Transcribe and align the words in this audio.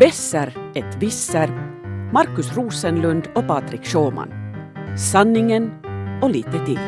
Besser 0.00 0.52
ett 0.74 1.02
visser, 1.02 1.48
Markus 2.12 2.56
Rosenlund 2.56 3.28
och 3.34 3.46
Patrik 3.46 3.84
Schåman. 3.84 4.28
Sanningen 4.98 5.70
och 6.22 6.30
lite 6.30 6.66
till. 6.66 6.80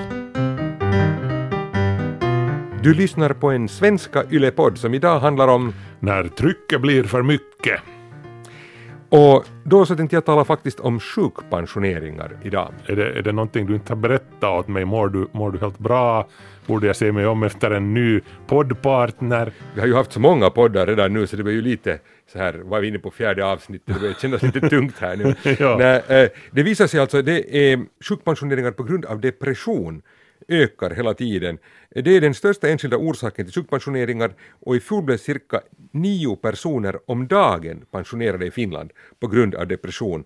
Du 2.83 2.95
lyssnar 2.95 3.33
på 3.33 3.51
en 3.51 3.69
svenska 3.69 4.25
yllepodd 4.31 4.79
som 4.79 4.95
idag 4.95 5.21
handlar 5.21 5.49
om 5.49 5.75
När 6.01 6.29
trycket 6.29 6.81
blir 6.81 7.05
för 7.05 7.23
mycket. 7.23 7.81
Och 9.09 9.45
då 9.65 9.87
så 9.87 9.97
tänkte 9.97 10.17
jag 10.17 10.25
tala 10.25 10.45
faktiskt 10.45 10.81
om 10.81 11.01
sjukpensioneringar 11.01 12.37
idag. 12.43 12.73
Är 12.87 12.97
det, 12.97 13.19
är 13.19 13.23
det 13.23 13.33
någonting 13.33 13.67
du 13.67 13.75
inte 13.75 13.93
har 13.93 14.01
berättat 14.01 14.45
åt 14.45 14.69
mig? 14.69 14.85
Mår 14.85 15.09
du, 15.09 15.29
mår 15.33 15.51
du 15.51 15.59
helt 15.59 15.79
bra? 15.79 16.29
Borde 16.67 16.87
jag 16.87 16.97
se 16.97 17.13
mig 17.13 17.27
om 17.27 17.43
efter 17.43 17.71
en 17.71 17.95
ny 17.95 18.21
poddpartner? 18.47 19.53
Vi 19.75 19.81
har 19.81 19.87
ju 19.87 19.95
haft 19.95 20.13
så 20.13 20.21
många 20.21 20.51
poddar 20.51 20.87
redan 20.87 21.13
nu 21.13 21.27
så 21.27 21.37
det 21.37 21.43
var 21.43 21.51
ju 21.51 21.63
lite 21.63 21.99
så 22.33 22.39
här, 22.39 22.55
var 22.55 22.81
vi 22.81 22.89
inne 22.89 22.99
på 22.99 23.11
fjärde 23.11 23.47
avsnittet, 23.47 23.95
det 23.95 24.01
börjar 24.01 24.15
kännas 24.15 24.43
lite 24.43 24.61
tungt 24.69 24.99
här 24.99 25.17
nu. 25.17 25.35
Ja. 25.59 25.77
Nej, 25.79 26.23
eh, 26.23 26.31
det 26.51 26.63
visar 26.63 26.87
sig 26.87 27.01
alltså, 27.01 27.23
det 27.23 27.57
är 27.73 27.81
sjukpensioneringar 28.09 28.71
på 28.71 28.83
grund 28.83 29.05
av 29.05 29.21
depression 29.21 30.03
ökar 30.49 30.91
hela 30.91 31.15
tiden. 31.15 31.59
Det 31.91 32.17
är 32.17 32.21
den 32.21 32.35
största 32.35 32.69
enskilda 32.69 32.97
orsaken 32.97 33.45
till 33.45 33.55
sjukpensioneringar 33.55 34.33
och 34.61 34.77
i 34.77 34.81
fjol 34.81 35.03
blev 35.03 35.17
cirka 35.17 35.61
nio 35.91 36.37
personer 36.37 36.99
om 37.07 37.27
dagen 37.27 37.85
pensionerade 37.91 38.47
i 38.47 38.51
Finland 38.51 38.93
på 39.21 39.27
grund 39.27 39.55
av 39.55 39.67
depression. 39.67 40.25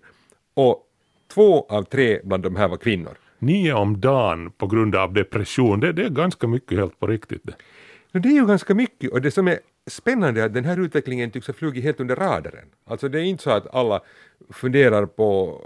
Och 0.53 0.87
två 1.33 1.65
av 1.69 1.83
tre 1.83 2.19
bland 2.23 2.43
de 2.43 2.55
här 2.55 2.67
var 2.67 2.77
kvinnor. 2.77 3.17
Nio 3.39 3.73
om 3.73 4.01
dagen 4.01 4.51
på 4.51 4.67
grund 4.67 4.95
av 4.95 5.13
depression, 5.13 5.79
det, 5.79 5.93
det 5.93 6.03
är 6.03 6.09
ganska 6.09 6.47
mycket 6.47 6.77
helt 6.77 6.99
på 6.99 7.07
riktigt. 7.07 7.41
det. 7.43 8.19
Det 8.19 8.29
är 8.29 8.33
ju 8.33 8.47
ganska 8.47 8.75
mycket 8.75 9.11
och 9.11 9.21
det 9.21 9.31
som 9.31 9.47
är 9.47 9.59
spännande 9.87 10.41
är 10.41 10.45
att 10.45 10.53
den 10.53 10.65
här 10.65 10.79
utvecklingen 10.79 11.31
tycks 11.31 11.47
ha 11.47 11.53
flugit 11.53 11.83
helt 11.83 11.99
under 11.99 12.15
radarn. 12.15 12.65
Alltså 12.85 13.09
det 13.09 13.19
är 13.19 13.23
inte 13.23 13.43
så 13.43 13.49
att 13.49 13.75
alla 13.75 14.01
funderar 14.49 15.05
på 15.05 15.61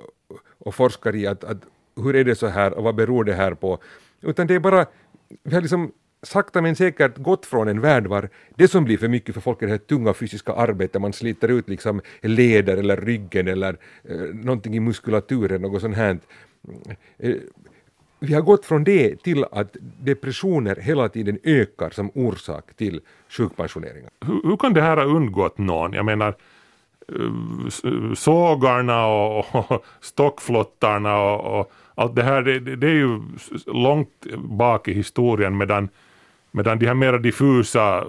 och 0.57 0.75
forskar 0.75 1.15
i 1.15 1.27
att, 1.27 1.43
att 1.43 1.57
hur 1.95 2.15
är 2.15 2.23
det 2.23 2.35
så 2.35 2.47
här 2.47 2.73
och 2.73 2.83
vad 2.83 2.95
beror 2.95 3.23
det 3.23 3.33
här 3.33 3.53
på? 3.53 3.79
Utan 4.21 4.47
det 4.47 4.55
är 4.55 4.59
bara, 4.59 4.85
vi 5.43 5.55
har 5.55 5.61
liksom 5.61 5.91
sakta 6.23 6.61
men 6.61 6.75
säkert 6.75 7.17
gått 7.17 7.45
från 7.45 7.67
en 7.67 7.81
värld 7.81 8.07
var 8.07 8.29
det 8.55 8.67
som 8.67 8.83
blir 8.83 8.97
för 8.97 9.07
mycket 9.07 9.35
för 9.35 9.41
folk 9.41 9.61
är 9.61 9.65
det 9.65 9.71
här 9.71 9.77
tunga 9.77 10.13
fysiska 10.13 10.53
arbetet, 10.53 11.01
man 11.01 11.13
sliter 11.13 11.47
ut 11.47 11.69
liksom 11.69 12.01
leder 12.21 12.77
eller 12.77 12.97
ryggen 12.97 13.47
eller 13.47 13.77
eh, 14.03 14.17
någonting 14.17 14.75
i 14.75 14.79
muskulaturen, 14.79 15.61
något 15.61 15.81
sånt 15.81 15.95
här. 15.95 16.19
Eh, 17.17 17.35
vi 18.19 18.33
har 18.33 18.41
gått 18.41 18.65
från 18.65 18.83
det 18.83 19.23
till 19.23 19.45
att 19.51 19.77
depressioner 20.01 20.75
hela 20.75 21.09
tiden 21.09 21.39
ökar 21.43 21.89
som 21.89 22.11
orsak 22.15 22.73
till 22.75 23.01
sjukpensioneringar. 23.29 24.09
Hur, 24.25 24.41
hur 24.43 24.57
kan 24.57 24.73
det 24.73 24.81
här 24.81 24.97
ha 24.97 25.03
undgått 25.03 25.57
någon? 25.57 25.93
Jag 25.93 26.05
menar, 26.05 26.35
eh, 27.07 28.13
sågarna 28.15 29.07
och, 29.07 29.55
och 29.55 29.85
stockflottarna 30.01 31.21
och, 31.23 31.59
och 31.59 31.71
allt 31.97 32.15
det 32.15 32.23
här, 32.23 32.41
det, 32.41 32.75
det 32.75 32.87
är 32.87 32.93
ju 32.95 33.21
långt 33.65 34.25
bak 34.37 34.87
i 34.87 34.93
historien 34.93 35.57
medan 35.57 35.89
Medan 36.51 36.79
de 36.79 36.85
här 36.87 36.93
mera 36.93 37.17
diffusa, 37.17 38.05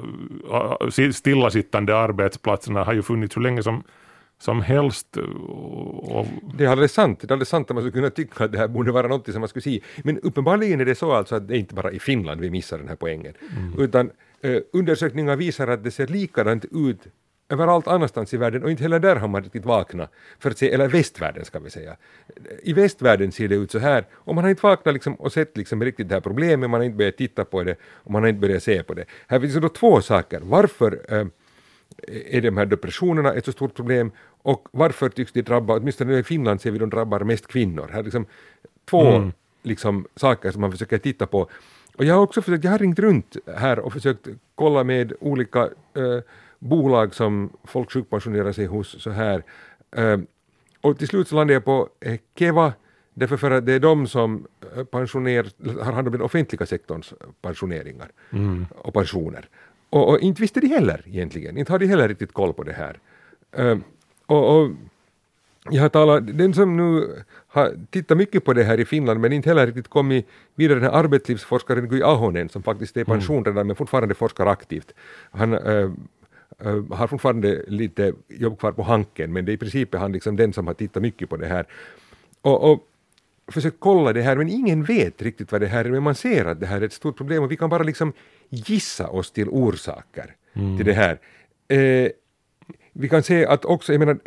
äh, 0.53 0.89
si- 0.91 1.13
stillasittande 1.13 1.97
arbetsplatserna 1.97 2.85
har 2.85 2.93
ju 2.93 3.03
funnits 3.03 3.37
hur 3.37 3.43
länge 3.43 3.63
som, 3.63 3.83
som 4.39 4.61
helst. 4.63 5.17
Och, 5.17 6.27
Det 6.59 6.65
är 6.65 6.69
alldeles 6.69 6.93
sant, 6.93 7.21
det 7.21 7.31
är 7.31 7.33
alldeles 7.33 7.49
sant 7.49 7.71
att 7.71 7.75
man 7.75 7.83
skulle 7.83 7.93
kunna 7.93 8.11
tycka 8.11 8.45
att 8.45 8.53
det 8.53 8.59
här 8.59 8.69
borde 8.69 8.93
vara 8.93 9.09
något 9.09 9.33
som 9.33 9.41
man 9.41 9.49
skulle 9.49 9.63
se. 9.63 9.81
Men 10.05 10.19
uppenbarligen 10.19 10.81
är 10.81 10.85
det 10.85 10.95
så 10.95 11.13
alltså 11.13 11.35
att 11.37 11.49
det 11.49 11.55
är 11.55 11.59
inte 11.59 11.75
bara 11.75 11.93
i 11.93 11.99
Finland 11.99 12.41
vi 12.41 12.51
missar 12.51 12.79
den 12.79 12.89
här 12.89 12.97
poängen. 12.97 13.35
Utan 13.79 14.11
eh, 14.41 14.57
undersökningar 14.73 15.37
visar 15.37 15.69
att 15.69 15.85
det 15.85 15.91
ser 15.91 16.07
likadant 16.07 16.65
ut 16.65 17.01
överallt 17.49 17.89
annanstans 17.89 18.35
i 18.35 18.37
världen 18.37 18.63
och 18.63 18.71
inte 18.71 18.83
heller 18.83 18.99
där 18.99 19.17
har 19.17 19.29
man 19.29 19.43
riktigt 19.43 19.65
vaknat. 19.65 20.13
För 20.39 20.51
att 20.51 20.59
se, 20.59 20.73
eller 20.73 20.89
västvärlden 20.89 21.45
ska 21.45 21.59
vi 21.59 21.71
säga. 21.71 21.97
I 22.63 22.73
västvärlden 22.73 23.33
ser 23.33 23.49
det 23.49 23.55
ut 23.55 23.71
så 23.71 23.79
här 23.79 24.05
och 24.13 24.35
man 24.35 24.45
har 24.45 24.51
inte 24.51 24.63
vaknat 24.63 24.95
liksom 24.95 25.15
och 25.15 25.33
sett 25.33 25.57
liksom 25.57 25.85
riktigt 25.85 26.09
det 26.09 26.15
här 26.15 26.21
problemet, 26.21 26.71
man 26.71 26.81
har 26.81 26.85
inte 26.85 26.97
börjat 26.97 27.17
titta 27.17 27.45
på 27.45 27.65
det 27.65 27.77
och 27.83 28.11
man 28.11 28.23
har 28.23 28.29
inte 28.29 28.41
börjat 28.41 28.63
se 28.63 28.83
på 28.83 28.95
det. 28.95 29.05
Här 29.27 29.41
finns 29.41 29.55
då 29.55 29.69
två 29.69 30.01
saker. 30.01 30.41
Varför 30.45 31.01
eh, 31.09 31.27
är 32.31 32.41
de 32.41 32.57
här 32.57 32.67
depressionerna 32.67 33.33
ett 33.33 33.45
så 33.45 33.53
stort 33.53 33.75
problem 33.75 34.11
och 34.43 34.69
varför 34.71 35.09
tycks 35.09 35.33
de 35.33 35.43
drabba, 35.43 35.77
åtminstone 35.77 36.19
i 36.19 36.23
Finland 36.23 36.61
ser 36.61 36.71
vi 36.71 36.79
de 36.79 36.91
drabbar 36.91 37.21
mest 37.21 37.47
kvinnor. 37.47 37.89
Här 37.93 37.99
är 37.99 38.05
liksom 38.05 38.27
två 38.85 39.31
liksom, 39.63 40.07
saker 40.17 40.51
som 40.51 40.61
man 40.61 40.73
försöker 40.73 40.99
titta 40.99 41.27
på. 41.27 41.49
Och 41.97 42.05
jag 42.05 42.15
har 42.15 42.23
också 42.23 42.43
försökt, 42.43 42.65
jag 42.65 42.71
har 42.71 42.79
ringt 42.79 42.99
runt 42.99 43.37
här 43.57 43.79
och 43.79 43.93
försökt 43.93 44.29
kolla 44.55 44.85
med 44.85 45.13
olika 45.21 45.63
eh, 45.95 46.23
bolag 46.59 47.15
som 47.15 47.51
folk 47.65 47.93
sjukpensionerar 47.93 48.53
sig 48.53 48.67
hos 48.67 49.03
så 49.03 49.11
här. 49.11 49.43
Eh, 49.97 50.19
och 50.81 50.99
till 50.99 51.09
slut 51.09 51.29
så 51.29 51.35
landade 51.35 51.53
jag 51.53 51.65
på 51.65 51.89
eh, 52.01 52.19
Keva, 52.35 52.73
därför 53.15 53.37
för 53.37 53.51
att 53.51 53.67
det 53.67 53.73
är 53.73 53.81
de 53.81 54.07
som 54.07 54.47
eh, 54.77 54.85
pensioner, 54.85 55.51
har 55.83 55.93
hand 55.93 56.09
om 56.09 56.13
den 56.13 56.23
offentliga 56.23 56.67
sektorns 56.67 57.15
pensioneringar 57.43 58.09
och 58.75 58.95
pensioner. 58.95 59.49
Och, 59.91 60.09
och 60.09 60.19
inte 60.21 60.43
visste 60.43 60.61
de 60.61 60.67
heller 60.67 61.03
egentligen, 61.07 61.59
inte 61.59 61.73
har 61.73 61.79
de 61.79 61.87
heller 61.87 62.09
riktigt 62.09 62.33
koll 62.33 62.53
på 62.53 62.65
det 62.65 62.73
här. 62.73 62.99
Eh, 63.53 63.79
och, 64.27 64.61
och 64.61 64.71
jag 65.71 65.83
har 65.83 65.89
talat, 65.89 66.39
den 66.39 66.55
som 66.55 66.77
nu 66.77 67.23
har 67.47 67.75
tittat 67.91 68.19
mycket 68.19 68.45
på 68.45 68.53
det 68.53 68.65
här 68.65 68.81
i 68.81 68.85
Finland 68.85 69.21
men 69.21 69.33
inte 69.33 69.49
heller 69.49 69.67
riktigt 69.67 69.89
kommit 69.89 70.29
vidare, 70.55 70.81
den 70.81 70.91
här 70.91 70.99
arbetslivsforskaren 70.99 71.89
Guy 71.89 72.03
Ahonen 72.03 72.49
som 72.49 72.63
faktiskt 72.63 72.97
är 72.97 73.01
i 73.01 73.05
pension 73.05 73.45
redan 73.45 73.67
men 73.67 73.77
fortfarande 73.77 74.15
forskar 74.15 74.47
aktivt. 74.47 74.93
Han 75.31 75.55
eh, 75.55 75.91
har 76.91 77.07
fortfarande 77.07 77.65
lite 77.67 78.13
jobb 78.29 78.59
kvar 78.59 78.73
på 78.73 78.83
hanken 78.83 79.33
men 79.33 79.45
det 79.45 79.53
är 79.53 79.55
i 79.55 79.57
princip 79.57 79.95
han 79.95 80.13
liksom 80.13 80.37
den 80.37 80.53
som 80.53 80.67
har 80.67 80.75
tittat 80.75 81.03
mycket 81.03 81.29
på 81.31 81.37
det 81.37 81.47
här. 81.47 81.67
Och, 82.43 82.73
och 82.73 82.89
försökt 83.53 83.77
kolla 83.81 84.13
det 84.13 84.23
här 84.23 84.37
men 84.37 84.49
ingen 84.49 84.85
vet 84.85 85.23
riktigt 85.23 85.53
vad 85.53 85.61
det 85.61 85.67
här 85.67 85.85
är 85.85 85.91
men 85.91 86.03
man 86.03 86.15
ser 86.15 86.45
att 86.45 86.61
det 86.61 86.67
här 86.67 86.81
är 86.81 86.85
ett 86.87 86.93
stort 86.93 87.17
problem 87.17 87.43
och 87.43 87.51
vi 87.51 87.57
kan 87.57 87.71
bara 87.71 87.83
liksom 87.83 88.13
gissa 88.49 89.09
oss 89.09 89.31
till 89.31 89.49
orsaker 89.49 90.35
till 90.77 90.87
det 90.87 90.93
här. 90.93 91.19
Eh, 91.69 92.11
vi 92.93 93.09
kan 93.09 93.23
se 93.23 93.47
att 93.47 93.65
också, 93.65 93.93
jag 93.93 93.99
menar, 93.99 94.19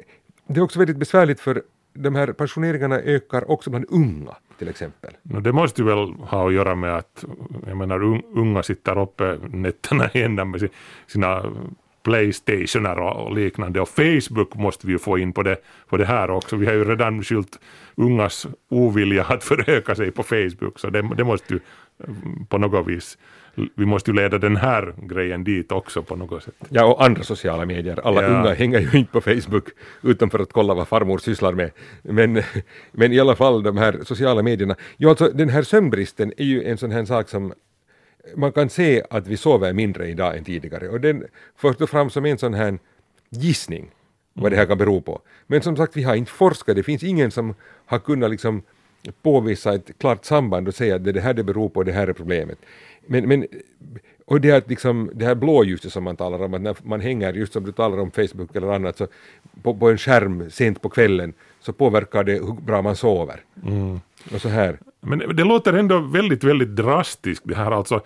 det 0.48 0.59
är 0.59 0.63
också 0.63 0.80
väldigt 0.80 0.98
besvärligt 0.98 1.40
för 1.40 1.63
de 1.94 2.16
här 2.16 2.28
pensioneringarna 2.34 3.00
ökar 3.00 3.52
också 3.52 3.69
bland 3.69 3.86
unga 3.90 4.36
till 4.59 4.68
exempel. 4.69 5.13
No, 5.24 5.40
det 5.40 5.52
måste 5.52 5.81
ju 5.81 5.88
väl 5.88 6.13
ha 6.13 6.48
att 6.48 6.53
göra 6.53 6.75
med 6.75 6.96
att 6.96 7.25
jag 7.68 7.78
menar, 7.78 8.03
un, 8.03 8.22
unga 8.36 8.63
sitter 8.63 9.00
uppe 9.02 9.40
nätterna 9.52 10.09
i 10.13 10.22
ändan 10.24 10.52
med 10.52 10.59
si- 10.59 10.69
sina 11.08 11.46
Playstationer 12.03 13.00
och 13.00 13.28
och 13.28 13.35
liknande 13.35 13.81
och 13.81 13.89
Facebook 13.89 14.56
måste 14.56 14.88
vi 14.88 14.94
ju 14.94 15.00
få 15.00 15.17
in 15.17 15.34
på 15.34 15.44
det, 15.44 15.57
på 15.89 15.97
det 15.97 16.06
här 16.06 16.31
också. 16.31 16.56
Vi 16.56 16.66
har 16.66 16.73
ju 16.73 16.84
redan 16.84 17.23
skyllt 17.23 17.59
ungas 17.95 18.47
ovilja 18.69 19.23
att 19.23 19.44
föröka 19.51 19.95
sig 19.95 20.12
på 20.12 20.23
Facebook 20.23 20.79
så 20.79 20.89
det, 20.89 21.09
det 21.17 21.23
måste 21.23 21.53
ju 21.53 21.59
mm, 22.07 22.45
på 22.45 22.57
något 22.57 22.88
vis, 22.88 23.17
vi 23.75 23.85
måste 23.85 24.12
ju 24.12 24.16
leda 24.17 24.38
den 24.38 24.56
här 24.57 24.94
grejen 24.97 25.44
dit 25.44 25.72
också 25.72 26.03
på 26.03 26.16
något 26.16 26.44
sätt. 26.44 26.56
Ja, 26.69 26.85
och 26.85 27.03
andra 27.06 27.23
sociala 27.23 27.66
medier. 27.66 28.00
Alla 28.07 28.22
Ja. 28.22 28.28
unga 28.28 28.53
hänger 28.53 28.79
ju 28.79 29.00
inte 29.00 29.12
på 29.12 29.22
Facebook 29.22 29.66
utan 30.03 30.29
för 30.29 30.39
att 30.39 30.53
kolla 30.53 30.73
vad 30.73 30.88
farmor 30.88 31.18
sysslar 31.18 31.53
med. 31.53 31.72
Men, 32.01 32.44
men 32.91 33.12
i 33.13 33.19
alla 33.19 33.35
fall 33.35 33.63
de 33.63 33.78
här 33.78 34.00
sociala 34.03 34.44
medierna. 34.44 34.75
Jo, 34.97 35.09
alltså 35.09 35.29
den 35.33 35.50
här 35.50 35.63
sömnbristen 35.63 36.33
är 36.38 36.45
ju 36.45 36.63
en 36.63 36.78
sån 36.78 36.91
här 36.91 37.06
sak 37.06 37.29
som 37.29 37.53
man 38.35 38.51
kan 38.51 38.69
se 38.69 39.03
att 39.09 39.27
vi 39.27 39.37
sover 39.37 39.73
mindre 39.73 40.07
idag 40.07 40.37
än 40.37 40.43
tidigare 40.43 40.89
och 40.89 41.01
den 41.01 41.25
förs 41.55 41.77
då 41.77 41.87
fram 41.87 42.09
som 42.09 42.25
en 42.25 42.37
sån 42.37 42.53
här 42.53 42.79
gissning 43.29 43.91
vad 44.33 44.51
det 44.51 44.55
här 44.55 44.65
kan 44.65 44.77
bero 44.77 45.01
på. 45.01 45.21
Men 45.47 45.61
som 45.61 45.77
sagt, 45.77 45.97
vi 45.97 46.03
har 46.03 46.15
inte 46.15 46.31
forskat, 46.31 46.75
det 46.75 46.83
finns 46.83 47.03
ingen 47.03 47.31
som 47.31 47.55
har 47.85 47.99
kunnat 47.99 48.31
liksom 48.31 48.61
påvisa 49.21 49.73
ett 49.73 49.91
klart 49.97 50.25
samband 50.25 50.67
och 50.67 50.75
säga 50.75 50.95
att 50.95 51.03
det 51.03 51.11
är 51.11 51.13
det 51.13 51.21
här 51.21 51.33
det 51.33 51.43
beror 51.43 51.69
på, 51.69 51.83
det 51.83 51.91
här 51.91 52.07
är 52.07 52.13
problemet. 52.13 52.59
Men, 53.05 53.27
men 53.27 53.47
och 54.25 54.41
det 54.41 54.51
här, 54.51 54.63
liksom, 54.67 55.11
det 55.13 55.25
här 55.25 55.35
blåljuset 55.35 55.93
som 55.93 56.03
man 56.03 56.15
talar 56.15 56.43
om, 56.43 56.53
att 56.53 56.61
när 56.61 56.75
man 56.83 57.01
hänger, 57.01 57.33
just 57.33 57.53
som 57.53 57.63
du 57.63 57.71
talar 57.71 57.97
om 57.97 58.12
Facebook 58.12 58.56
eller 58.56 58.67
annat, 58.67 58.97
så 58.97 59.07
på, 59.63 59.75
på 59.75 59.89
en 59.89 59.97
skärm 59.97 60.50
sent 60.50 60.81
på 60.81 60.89
kvällen 60.89 61.33
så 61.62 61.74
påverkar 61.74 62.24
det 62.24 62.34
hur 62.34 62.62
bra 62.62 62.81
man 62.81 62.96
sover. 62.96 63.42
Och 64.34 64.42
så 64.42 64.50
här. 64.50 64.80
Men 65.00 65.19
det 65.19 65.44
låter 65.44 65.74
ändå 65.74 66.00
väldigt, 66.00 66.44
väldigt 66.44 66.75
drastiskt 66.75 67.44
det 67.46 67.56
här 67.56 67.72
alltså. 67.72 68.02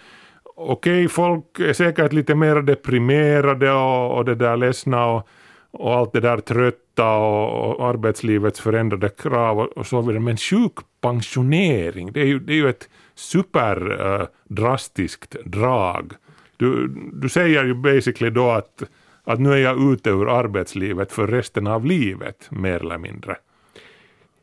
Okej, 0.57 1.07
folk 1.07 1.59
är 1.59 1.73
säkert 1.73 2.13
lite 2.13 2.35
mer 2.35 2.55
deprimerade 2.55 3.71
och, 3.71 4.17
och 4.17 4.25
det 4.25 4.35
där 4.35 4.57
ledsna 4.57 5.05
och, 5.05 5.27
och 5.71 5.95
allt 5.95 6.13
det 6.13 6.19
där 6.19 6.37
trötta 6.37 7.15
och, 7.15 7.79
och 7.79 7.87
arbetslivets 7.87 8.59
förändrade 8.59 9.09
krav 9.09 9.59
och, 9.59 9.77
och 9.77 9.85
så 9.85 10.01
vidare. 10.01 10.19
Men 10.19 10.37
sjukpensionering, 10.37 12.11
det 12.11 12.21
är 12.21 12.25
ju, 12.25 12.39
det 12.39 12.53
är 12.53 12.57
ju 12.57 12.69
ett 12.69 12.89
superdrastiskt 13.15 15.35
drag. 15.45 16.13
Du, 16.57 16.87
du 17.13 17.29
säger 17.29 17.65
ju 17.65 17.73
basically 17.73 18.29
då 18.29 18.51
att, 18.51 18.83
att 19.25 19.39
nu 19.39 19.53
är 19.53 19.57
jag 19.57 19.93
ute 19.93 20.09
ur 20.09 20.29
arbetslivet 20.29 21.11
för 21.11 21.27
resten 21.27 21.67
av 21.67 21.85
livet, 21.85 22.47
mer 22.51 22.79
eller 22.79 22.97
mindre. 22.97 23.37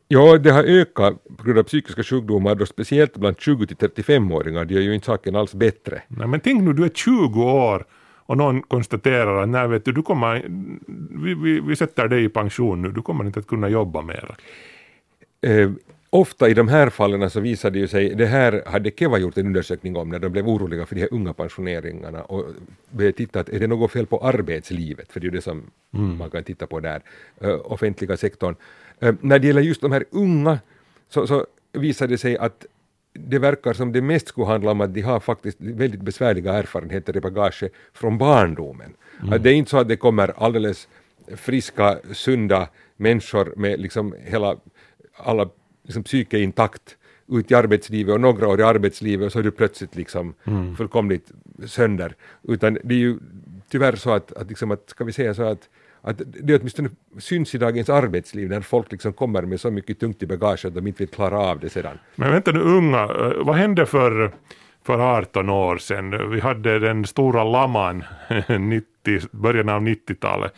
Ja, 0.07 0.37
det 0.37 0.51
har 0.51 0.63
ökat 0.63 1.23
på 1.37 1.43
grund 1.43 1.59
av 1.59 1.63
psykiska 1.63 2.03
sjukdomar, 2.03 2.55
då 2.55 2.65
speciellt 2.65 3.17
bland 3.17 3.39
20 3.39 3.67
till 3.67 3.77
35-åringar. 3.77 4.65
Det 4.65 4.73
gör 4.73 4.81
ju 4.81 4.93
inte 4.93 5.05
saken 5.05 5.35
alls 5.35 5.53
bättre. 5.53 6.01
Nej, 6.07 6.27
men 6.27 6.39
tänk 6.39 6.63
nu, 6.63 6.73
du 6.73 6.85
är 6.85 6.89
20 6.89 7.43
år 7.43 7.85
och 8.25 8.37
någon 8.37 8.61
konstaterar 8.61 9.43
att 9.43 9.49
nej 9.49 9.67
vet 9.67 9.85
du, 9.85 9.91
du 9.91 10.01
kommer, 10.01 10.45
vi, 11.23 11.33
vi, 11.33 11.59
vi 11.59 11.75
sätter 11.75 12.07
dig 12.07 12.23
i 12.23 12.29
pension 12.29 12.81
nu, 12.81 12.91
du 12.91 13.01
kommer 13.01 13.25
inte 13.25 13.39
att 13.39 13.47
kunna 13.47 13.69
jobba 13.69 14.01
mer. 14.01 14.35
Ofta 16.13 16.49
i 16.49 16.53
de 16.53 16.67
här 16.67 16.89
fallen 16.89 17.29
så 17.29 17.39
visade 17.39 17.73
det 17.73 17.79
ju 17.79 17.87
sig, 17.87 18.15
det 18.15 18.25
här 18.25 18.63
hade 18.65 18.91
Keva 18.91 19.17
gjort 19.17 19.37
en 19.37 19.45
undersökning 19.45 19.95
om 19.95 20.09
när 20.09 20.19
de 20.19 20.29
blev 20.29 20.47
oroliga 20.47 20.85
för 20.85 20.95
de 20.95 21.01
här 21.01 21.13
unga 21.13 21.33
pensioneringarna 21.33 22.23
och 22.23 22.45
började 22.89 23.17
titta 23.17 23.39
att 23.39 23.49
är 23.49 23.59
det 23.59 23.67
något 23.67 23.91
fel 23.91 24.05
på 24.05 24.17
arbetslivet, 24.17 25.11
för 25.11 25.19
det 25.19 25.23
är 25.23 25.31
ju 25.31 25.35
det 25.35 25.41
som 25.41 25.71
mm. 25.93 26.17
man 26.17 26.29
kan 26.29 26.43
titta 26.43 26.67
på 26.67 26.79
där, 26.79 27.01
uh, 27.43 27.71
offentliga 27.71 28.17
sektorn. 28.17 28.55
Uh, 29.03 29.13
när 29.21 29.39
det 29.39 29.47
gäller 29.47 29.61
just 29.61 29.81
de 29.81 29.91
här 29.91 30.05
unga 30.11 30.59
så, 31.09 31.27
så 31.27 31.45
visade 31.71 32.13
det 32.13 32.17
sig 32.17 32.37
att 32.37 32.65
det 33.13 33.39
verkar 33.39 33.73
som 33.73 33.91
det 33.91 34.01
mest 34.01 34.27
skulle 34.27 34.47
handla 34.47 34.71
om 34.71 34.81
att 34.81 34.93
de 34.93 35.01
har 35.01 35.19
faktiskt 35.19 35.57
väldigt 35.61 36.01
besvärliga 36.01 36.53
erfarenheter 36.53 37.17
i 37.17 37.21
bagaget 37.21 37.71
från 37.93 38.17
barndomen. 38.17 38.93
Mm. 39.21 39.33
Att 39.33 39.43
det 39.43 39.49
är 39.49 39.53
inte 39.53 39.71
så 39.71 39.77
att 39.77 39.87
det 39.87 39.97
kommer 39.97 40.33
alldeles 40.37 40.87
friska, 41.35 41.97
sunda 42.11 42.69
människor 42.97 43.53
med 43.55 43.79
liksom 43.79 44.15
hela, 44.25 44.57
alla 45.17 45.49
liksom 45.83 46.03
psyke 46.03 46.39
intakt 46.39 46.97
ut 47.27 47.51
i 47.51 47.55
arbetslivet 47.55 48.13
och 48.13 48.21
några 48.21 48.47
år 48.47 48.59
i 48.59 48.63
arbetslivet 48.63 49.25
och 49.25 49.31
så 49.31 49.39
är 49.39 49.43
du 49.43 49.51
plötsligt 49.51 49.95
liksom 49.95 50.33
mm. 50.43 50.75
fullkomligt 50.75 51.31
sönder. 51.65 52.15
Utan 52.43 52.77
det 52.83 52.95
är 52.95 52.99
ju 52.99 53.19
tyvärr 53.69 53.95
så 53.95 54.11
att, 54.11 54.33
att, 54.33 54.49
liksom 54.49 54.71
att 54.71 54.89
ska 54.89 55.03
vi 55.03 55.11
säga 55.11 55.33
så 55.33 55.43
att 55.43 55.69
att 56.05 56.21
det 56.25 56.55
åtminstone 56.55 56.89
syns 57.19 57.55
i 57.55 57.57
dagens 57.57 57.89
arbetsliv 57.89 58.49
när 58.49 58.61
folk 58.61 58.91
liksom 58.91 59.13
kommer 59.13 59.41
med 59.41 59.59
så 59.59 59.71
mycket 59.71 59.99
tungt 59.99 60.23
i 60.23 60.25
bagage 60.25 60.65
att 60.65 60.75
de 60.75 60.87
inte 60.87 61.03
vill 61.03 61.09
klara 61.09 61.39
av 61.39 61.59
det 61.59 61.69
sedan. 61.69 61.99
Men 62.15 62.31
vänta 62.31 62.51
nu 62.51 62.59
unga, 62.59 63.03
eh, 63.03 63.43
vad 63.45 63.55
hände 63.55 63.85
för, 63.85 64.31
för 64.85 65.17
18 65.17 65.49
år 65.49 65.77
sedan? 65.77 66.31
Vi 66.31 66.39
hade 66.39 66.79
den 66.79 67.05
stora 67.05 67.43
laman 67.43 68.03
90, 68.59 69.19
början 69.31 69.69
av 69.69 69.81
90-talet. 69.81 70.53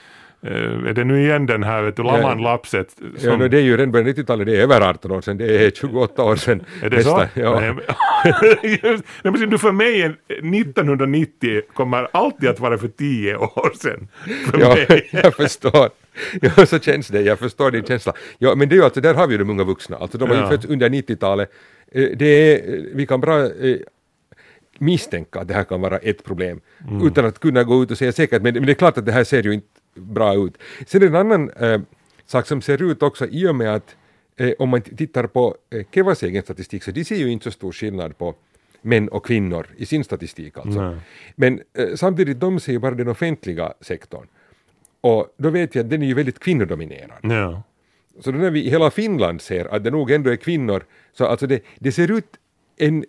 Eh, 0.46 0.90
är 0.90 0.94
det 0.94 1.04
nu 1.04 1.22
igen 1.22 1.46
den 1.46 1.64
här 1.64 1.82
vet 1.82 1.96
du, 1.96 2.04
Laman 2.04 2.42
Lapset? 2.42 2.92
Som... 2.92 3.30
Ja, 3.30 3.38
no, 3.38 3.48
det 3.48 3.58
är 3.58 3.62
ju 3.62 3.78
redan 3.78 3.92
början 3.92 4.08
90-talet, 4.08 4.48
det 4.48 4.58
är 4.58 4.62
över 4.62 4.82
18 4.82 5.12
år 5.12 5.22
sedan, 5.22 5.38
det 5.38 5.66
är 5.66 5.72
28 5.76 6.24
år 6.24 6.36
sedan. 6.36 6.64
Är 6.82 6.90
det 6.90 6.96
nästa, 6.96 7.12
så? 7.12 7.28
Ja. 7.40 7.60
Nej, 7.60 7.74
men 9.24 9.50
du 9.50 9.58
för 9.58 9.72
mig 9.72 10.02
1990 10.02 11.62
kommer 11.74 12.08
alltid 12.12 12.50
att 12.50 12.60
vara 12.60 12.78
för 12.78 12.88
10 12.88 13.36
år 13.36 13.78
sedan. 13.78 14.08
För 14.52 14.60
ja, 14.60 14.76
mig. 14.76 15.10
jag 15.24 15.36
förstår. 15.36 15.90
Ja, 16.42 16.66
så 16.66 16.80
känns 16.80 17.08
det, 17.08 17.22
jag 17.22 17.40
förstår 17.40 17.72
din 17.72 17.84
känsla. 17.84 18.14
Ja, 18.38 18.56
men 18.56 18.70
det 18.70 18.76
är 18.76 18.78
ju 18.78 18.84
alltså, 18.84 19.02
där 19.02 19.14
har 19.14 19.28
vi 19.28 19.34
ju 19.34 19.38
de 19.38 19.50
unga 19.50 19.64
vuxna, 19.64 19.98
alltså 19.98 20.18
de 20.18 20.30
har 20.30 20.36
ju 20.36 20.48
fötts 20.48 20.66
under 20.66 20.90
90-talet. 20.90 21.52
Eh, 21.92 22.10
det 22.16 22.26
är, 22.26 22.86
vi 22.94 23.06
kan 23.06 23.22
bra 23.22 23.40
eh, 23.46 23.78
misstänka 24.80 25.40
att 25.40 25.48
det 25.48 25.54
här 25.54 25.64
kan 25.64 25.82
vara 25.82 25.98
ett 25.98 26.24
problem, 26.24 26.60
mm. 26.90 27.08
utan 27.08 27.26
att 27.26 27.40
kunna 27.40 27.64
gå 27.64 27.84
ut 27.84 27.92
och 27.92 27.98
säga 27.98 28.12
säkert, 28.12 28.42
men, 28.42 28.54
men 28.54 28.66
det 28.66 28.72
är 28.72 28.74
klart 28.74 28.98
att 28.98 29.06
det 29.06 29.12
här 29.12 29.24
ser 29.24 29.44
ju 29.44 29.54
inte 29.54 29.75
bra 29.96 30.34
ut. 30.36 30.58
Sen 30.88 31.04
är 31.04 31.10
det 31.10 31.20
en 31.20 31.32
annan 31.32 31.50
äh, 31.50 31.82
sak 32.26 32.48
som 32.48 32.62
ser 32.62 32.92
ut 32.92 33.04
också 33.04 33.28
i 33.28 33.48
och 33.48 33.56
med 33.56 33.76
att 33.76 33.96
äh, 34.38 34.52
om 34.60 34.70
man 34.70 34.82
tittar 34.82 35.28
på 35.28 35.56
äh, 35.70 35.86
Kevas 35.92 36.24
egen 36.24 36.44
statistik 36.44 36.84
så 36.84 36.92
de 36.92 37.06
ser 37.06 37.16
ju 37.16 37.32
inte 37.32 37.44
så 37.44 37.52
stor 37.52 37.72
skillnad 37.72 38.18
på 38.18 38.36
män 38.82 39.10
och 39.10 39.26
kvinnor 39.26 39.68
i 39.78 39.86
sin 39.86 40.04
statistik 40.04 40.58
alltså. 40.58 40.82
Nej. 40.82 40.98
Men 41.36 41.62
äh, 41.74 41.96
samtidigt 41.96 42.40
de 42.40 42.60
ser 42.60 42.72
ju 42.72 42.80
bara 42.80 42.96
den 42.96 43.08
offentliga 43.08 43.74
sektorn. 43.82 44.28
Och 45.02 45.34
då 45.38 45.50
vet 45.50 45.76
jag 45.76 45.84
att 45.84 45.90
den 45.90 46.02
är 46.02 46.08
ju 46.08 46.14
väldigt 46.14 46.40
kvinnodominerad. 46.40 47.20
Ja. 47.22 47.64
Så 48.20 48.32
då 48.32 48.38
när 48.38 48.52
vi 48.52 48.66
i 48.66 48.70
hela 48.70 48.92
Finland 48.92 49.42
ser 49.42 49.66
att 49.66 49.84
det 49.84 49.92
nog 49.92 50.12
ändå 50.12 50.30
är 50.30 50.36
kvinnor, 50.36 50.84
så 51.14 51.26
alltså 51.26 51.48
det, 51.48 51.64
det 51.80 51.92
ser 51.92 52.12
ut 52.12 52.38
en 52.78 53.06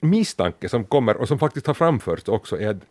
misstanke 0.00 0.68
som 0.68 0.84
kommer 0.84 1.16
och 1.16 1.28
som 1.28 1.38
faktiskt 1.38 1.66
har 1.66 1.74
framförts 1.74 2.28
också 2.28 2.60
är 2.60 2.68
att 2.68 2.84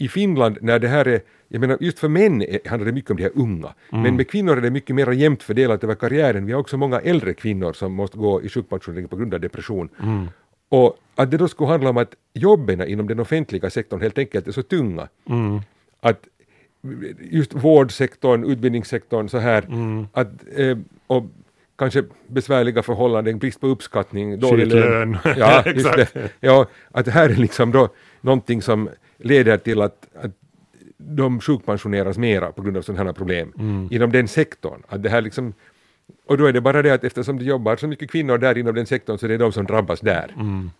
i 0.00 0.08
Finland 0.08 0.58
när 0.60 0.78
det 0.78 0.88
här 0.88 1.08
är, 1.08 1.20
jag 1.48 1.60
menar 1.60 1.78
just 1.80 1.98
för 1.98 2.08
män 2.08 2.44
handlar 2.66 2.86
det 2.86 2.92
mycket 2.92 3.10
om 3.10 3.16
de 3.16 3.22
här 3.22 3.32
unga, 3.34 3.74
mm. 3.92 4.02
men 4.02 4.16
med 4.16 4.28
kvinnor 4.28 4.56
är 4.56 4.60
det 4.60 4.70
mycket 4.70 4.96
mer 4.96 5.12
jämnt 5.12 5.42
fördelat 5.42 5.84
över 5.84 5.94
karriären. 5.94 6.46
Vi 6.46 6.52
har 6.52 6.60
också 6.60 6.76
många 6.76 7.00
äldre 7.00 7.34
kvinnor 7.34 7.72
som 7.72 7.92
måste 7.92 8.18
gå 8.18 8.42
i 8.42 8.48
sjukpensionering 8.48 9.08
på 9.08 9.16
grund 9.16 9.34
av 9.34 9.40
depression. 9.40 9.88
Mm. 10.02 10.28
Och 10.68 10.96
att 11.14 11.30
det 11.30 11.36
då 11.36 11.48
skulle 11.48 11.70
handla 11.70 11.90
om 11.90 11.96
att 11.96 12.14
jobben 12.34 12.88
inom 12.88 13.08
den 13.08 13.20
offentliga 13.20 13.70
sektorn 13.70 14.00
helt 14.00 14.18
enkelt 14.18 14.48
är 14.48 14.52
så 14.52 14.62
tunga 14.62 15.08
mm. 15.28 15.60
att 16.00 16.28
just 17.20 17.54
vårdsektorn, 17.54 18.44
utbildningssektorn 18.44 19.28
så 19.28 19.38
här, 19.38 19.62
mm. 19.62 20.06
att, 20.12 20.28
eh, 20.56 20.78
och 21.06 21.24
kanske 21.80 22.04
besvärliga 22.26 22.82
förhållanden, 22.82 23.38
brist 23.38 23.60
på 23.60 23.66
uppskattning, 23.66 24.40
dålig 24.40 24.66
lön. 24.66 25.18
Ja, 25.36 25.62
just 25.74 25.96
det. 25.96 26.30
Ja, 26.40 26.66
att 26.90 27.04
det 27.04 27.10
här 27.10 27.30
är 27.30 27.34
liksom 27.34 27.72
då 27.72 27.88
någonting 28.20 28.62
som 28.62 28.88
leder 29.18 29.56
till 29.56 29.82
att, 29.82 30.06
att 30.22 30.30
de 30.98 31.40
sjukpensioneras 31.40 32.18
mera 32.18 32.52
på 32.52 32.62
grund 32.62 32.76
av 32.76 32.82
sådana 32.82 33.04
här 33.04 33.12
problem 33.12 33.52
mm. 33.58 33.88
inom 33.90 34.12
den 34.12 34.28
sektorn. 34.28 34.82
Att 34.88 35.02
det 35.02 35.08
här 35.08 35.20
liksom, 35.20 35.54
och 36.26 36.38
då 36.38 36.46
är 36.46 36.52
det 36.52 36.60
bara 36.60 36.82
det 36.82 36.90
att 36.90 37.04
eftersom 37.04 37.38
det 37.38 37.44
jobbar 37.44 37.76
så 37.76 37.86
mycket 37.86 38.10
kvinnor 38.10 38.38
där 38.38 38.58
inom 38.58 38.74
den 38.74 38.86
sektorn 38.86 39.18
så 39.18 39.26
det 39.26 39.34
är 39.34 39.38
de 39.38 39.52
som 39.52 39.66
drabbas 39.66 40.00
där. 40.00 40.34
Mm. 40.36 40.70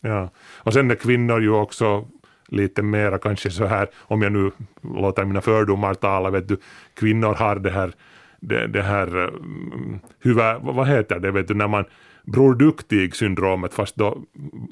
Ja, 0.00 0.30
och 0.64 0.72
sen 0.72 0.90
är 0.90 0.94
kvinnor 0.94 1.40
ju 1.40 1.50
också 1.50 2.06
lite 2.48 2.82
mera 2.82 3.18
kanske 3.18 3.50
så 3.50 3.66
här, 3.66 3.88
om 3.98 4.22
jag 4.22 4.32
nu 4.32 4.50
låter 4.82 5.24
mina 5.24 5.40
fördomar 5.40 5.94
tala, 5.94 6.30
vet 6.30 6.48
du, 6.48 6.56
kvinnor 6.94 7.34
har 7.34 7.56
det 7.56 7.70
här, 7.70 7.92
det, 8.40 8.66
det 8.66 8.82
här 8.82 9.28
mm, 9.28 10.00
huvud, 10.18 10.44
vad 10.62 10.88
heter 10.88 11.18
det, 11.18 11.30
vet 11.30 11.48
du, 11.48 11.54
när 11.54 11.68
man 11.68 11.84
bror 12.22 12.54
duktig 12.54 13.16
syndromet 13.16 13.74
fast 13.74 13.96
då 13.96 14.22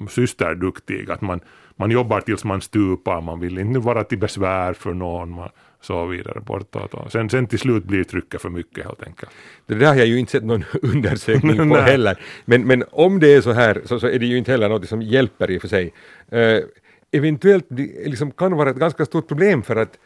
syster 0.09 0.55
duktig, 0.55 1.11
att 1.11 1.21
man 1.21 1.39
man 1.79 1.91
jobbar 1.91 2.21
tills 2.21 2.43
man 2.43 2.61
stupar, 2.61 3.21
man 3.21 3.39
vill 3.39 3.57
inte 3.57 3.79
vara 3.79 4.03
till 4.03 4.17
besvär 4.17 4.73
för 4.73 4.93
någon, 4.93 5.31
man, 5.31 5.49
så 5.81 6.05
vidare 6.05 6.39
bortåt. 6.39 7.11
Sen, 7.11 7.29
sen 7.29 7.47
till 7.47 7.59
slut 7.59 7.83
blir 7.83 8.03
trycket 8.03 8.41
för 8.41 8.49
mycket 8.49 8.85
helt 8.85 9.03
enkelt. 9.03 9.31
Det 9.65 9.75
där 9.75 9.87
har 9.87 9.95
jag 9.95 10.07
ju 10.07 10.19
inte 10.19 10.31
sett 10.31 10.43
någon 10.43 10.63
undersökning 10.81 11.69
på 11.69 11.75
heller. 11.91 12.19
Men, 12.45 12.67
men 12.67 12.83
om 12.91 13.19
det 13.19 13.33
är 13.33 13.41
så 13.41 13.51
här 13.51 13.81
så, 13.85 13.99
så 13.99 14.07
är 14.07 14.19
det 14.19 14.25
ju 14.25 14.37
inte 14.37 14.51
heller 14.51 14.69
något 14.69 14.89
som 14.89 15.01
hjälper 15.01 15.51
i 15.51 15.57
och 15.57 15.61
för 15.61 15.67
sig. 15.67 15.93
Uh, 16.33 16.63
eventuellt 17.11 17.65
liksom 18.05 18.31
kan 18.31 18.57
vara 18.57 18.69
ett 18.69 18.77
ganska 18.77 19.05
stort 19.05 19.27
problem 19.27 19.63
för 19.63 19.75
att 19.75 19.99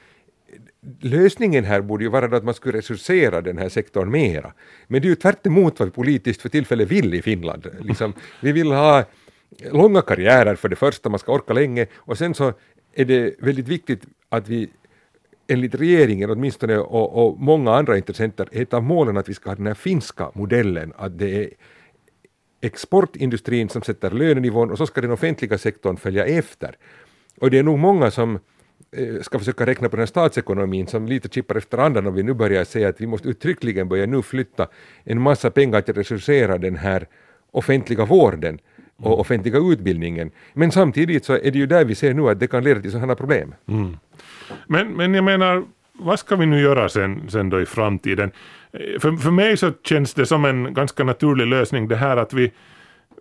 lösningen 0.99 1.63
här 1.63 1.81
borde 1.81 2.03
ju 2.03 2.09
vara 2.09 2.37
att 2.37 2.43
man 2.43 2.53
skulle 2.53 2.77
resursera 2.77 3.41
den 3.41 3.57
här 3.57 3.69
sektorn 3.69 4.11
mera. 4.11 4.53
Men 4.87 5.01
det 5.01 5.07
är 5.07 5.09
ju 5.09 5.15
tvärt 5.15 5.45
emot 5.45 5.79
vad 5.79 5.87
vi 5.87 5.91
politiskt 5.91 6.41
för 6.41 6.49
tillfället 6.49 6.91
vill 6.91 7.13
i 7.13 7.21
Finland. 7.21 7.67
Liksom, 7.79 8.13
vi 8.41 8.51
vill 8.51 8.71
ha 8.71 9.03
långa 9.71 10.01
karriärer 10.01 10.55
för 10.55 10.69
det 10.69 10.75
första, 10.75 11.09
man 11.09 11.19
ska 11.19 11.33
orka 11.33 11.53
länge 11.53 11.87
och 11.95 12.17
sen 12.17 12.33
så 12.33 12.53
är 12.93 13.05
det 13.05 13.35
väldigt 13.39 13.67
viktigt 13.67 14.01
att 14.29 14.49
vi 14.49 14.69
enligt 15.47 15.75
regeringen 15.75 16.29
åtminstone 16.29 16.77
och, 16.77 17.27
och 17.27 17.39
många 17.39 17.71
andra 17.75 17.97
intressenter, 17.97 18.49
ett 18.51 18.73
av 18.73 18.83
målen 18.83 19.17
att 19.17 19.29
vi 19.29 19.33
ska 19.33 19.49
ha 19.49 19.55
den 19.55 19.67
här 19.67 19.73
finska 19.73 20.31
modellen, 20.33 20.93
att 20.97 21.19
det 21.19 21.43
är 21.43 21.49
exportindustrin 22.61 23.69
som 23.69 23.81
sätter 23.81 24.11
lönenivån 24.11 24.71
och 24.71 24.77
så 24.77 24.85
ska 24.87 25.01
den 25.01 25.11
offentliga 25.11 25.57
sektorn 25.57 25.97
följa 25.97 26.25
efter. 26.25 26.75
Och 27.39 27.51
det 27.51 27.59
är 27.59 27.63
nog 27.63 27.79
många 27.79 28.11
som 28.11 28.39
ska 29.21 29.39
försöka 29.39 29.65
räkna 29.65 29.89
på 29.89 29.95
den 29.95 30.01
här 30.01 30.07
statsekonomin 30.07 30.87
som 30.87 31.07
lite 31.07 31.29
chippar 31.29 31.55
efter 31.55 31.77
andan 31.77 32.07
om 32.07 32.13
vi 32.13 32.23
nu 32.23 32.33
börjar 32.33 32.63
säga 32.63 32.89
att 32.89 33.01
vi 33.01 33.07
måste 33.07 33.29
uttryckligen 33.29 33.89
börja 33.89 34.05
nu 34.05 34.21
flytta 34.21 34.67
en 35.03 35.21
massa 35.21 35.51
pengar 35.51 35.81
till 35.81 35.91
att 35.91 35.97
resursera 35.97 36.57
den 36.57 36.75
här 36.75 37.07
offentliga 37.51 38.05
vården 38.05 38.59
och 38.97 39.19
offentliga 39.19 39.57
utbildningen. 39.57 40.31
Men 40.53 40.71
samtidigt 40.71 41.25
så 41.25 41.33
är 41.33 41.51
det 41.51 41.59
ju 41.59 41.65
där 41.65 41.85
vi 41.85 41.95
ser 41.95 42.13
nu 42.13 42.29
att 42.29 42.39
det 42.39 42.47
kan 42.47 42.63
leda 42.63 42.81
till 42.81 42.91
sådana 42.91 43.15
problem. 43.15 43.55
Mm. 43.67 43.97
Men, 44.67 44.87
men 44.93 45.13
jag 45.13 45.23
menar, 45.23 45.63
vad 45.93 46.19
ska 46.19 46.35
vi 46.35 46.45
nu 46.45 46.59
göra 46.59 46.89
sen, 46.89 47.29
sen 47.29 47.49
då 47.49 47.61
i 47.61 47.65
framtiden? 47.65 48.31
För, 48.99 49.17
för 49.17 49.31
mig 49.31 49.57
så 49.57 49.71
känns 49.83 50.13
det 50.13 50.25
som 50.25 50.45
en 50.45 50.73
ganska 50.73 51.03
naturlig 51.03 51.47
lösning 51.47 51.87
det 51.87 51.95
här 51.95 52.17
att 52.17 52.33
vi, 52.33 52.51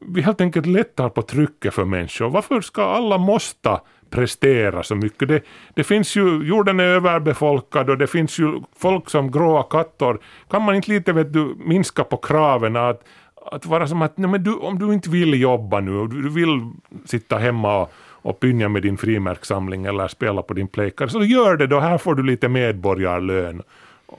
vi 0.01 0.23
helt 0.23 0.41
enkelt 0.41 0.67
lättar 0.67 1.09
på 1.09 1.23
trycket 1.23 1.75
för 1.75 1.85
människor. 1.85 2.31
Varför 2.31 2.61
ska 2.61 2.83
alla 2.83 3.19
måste 3.19 3.81
prestera 4.13 4.83
så 4.83 4.95
mycket? 4.95 5.29
Det, 5.29 5.43
det 5.75 5.85
finns 5.85 6.17
ju, 6.17 6.43
jorden 6.45 6.81
är 6.81 6.85
överbefolkad 6.85 7.91
och 7.91 7.99
det 7.99 8.07
finns 8.07 8.39
ju 8.39 8.61
folk 8.79 9.11
som 9.11 9.31
gråa 9.31 9.63
katter. 9.63 10.19
Kan 10.51 10.63
man 10.63 10.75
inte 10.75 10.91
lite 10.91 11.13
vet 11.13 11.33
du, 11.33 11.55
minska 11.59 12.05
på 12.05 12.17
kraven 12.17 12.77
att 12.77 13.03
att 13.47 13.67
vara 13.67 13.87
som 13.87 14.03
att 14.03 14.19
nej, 14.19 14.31
men 14.31 14.45
du, 14.45 14.55
om 14.55 14.79
du 14.79 14.93
inte 14.93 15.11
vill 15.11 15.41
jobba 15.41 15.81
nu, 15.81 16.07
du 16.07 16.29
vill 16.29 16.73
sitta 17.05 17.39
hemma 17.39 17.81
och, 17.81 17.93
och 18.01 18.41
pynja 18.41 18.69
med 18.69 18.83
din 18.83 18.97
frimärkssamling 18.97 19.85
eller 19.85 20.09
spela 20.09 20.43
på 20.43 20.55
din 20.55 20.69
playcard, 20.69 21.11
så 21.11 21.25
gör 21.25 21.57
det 21.57 21.67
då, 21.67 21.81
här 21.81 21.99
får 21.99 22.15
du 22.15 22.23
lite 22.23 22.49
medborgarlön 22.49 23.63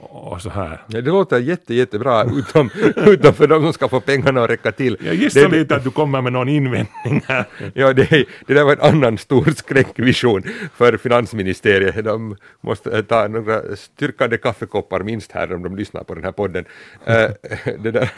och 0.00 0.42
så 0.42 0.50
här. 0.50 0.82
Ja, 0.86 1.00
det 1.00 1.10
låter 1.10 1.38
jätte, 1.38 1.74
jättebra 1.74 2.24
utom, 2.24 2.70
utom 2.96 3.34
för 3.34 3.46
de 3.46 3.62
som 3.62 3.72
ska 3.72 3.88
få 3.88 4.00
pengarna 4.00 4.44
att 4.44 4.50
räcka 4.50 4.72
till. 4.72 4.96
Jag 5.00 5.14
gissar 5.14 5.40
det, 5.40 5.56
lite 5.56 5.76
att 5.76 5.84
du 5.84 5.90
kommer 5.90 6.20
med 6.22 6.32
någon 6.32 6.48
invändning 6.48 7.22
här. 7.26 7.44
ja, 7.74 7.92
det, 7.92 8.26
det 8.46 8.54
där 8.54 8.64
var 8.64 8.72
en 8.72 8.80
annan 8.80 9.18
stor 9.18 9.44
skräckvision 9.56 10.42
för 10.74 10.96
finansministeriet. 10.96 12.04
De 12.04 12.36
måste 12.60 13.02
ta 13.02 13.28
några 13.28 13.76
styrkande 13.76 14.38
kaffekoppar 14.38 15.00
minst 15.00 15.32
här 15.32 15.54
om 15.54 15.62
de 15.62 15.76
lyssnar 15.76 16.04
på 16.04 16.14
den 16.14 16.24
här 16.24 16.32
podden. 16.32 16.64
Uh, 17.08 17.74
det 17.78 17.90
där, 17.90 18.10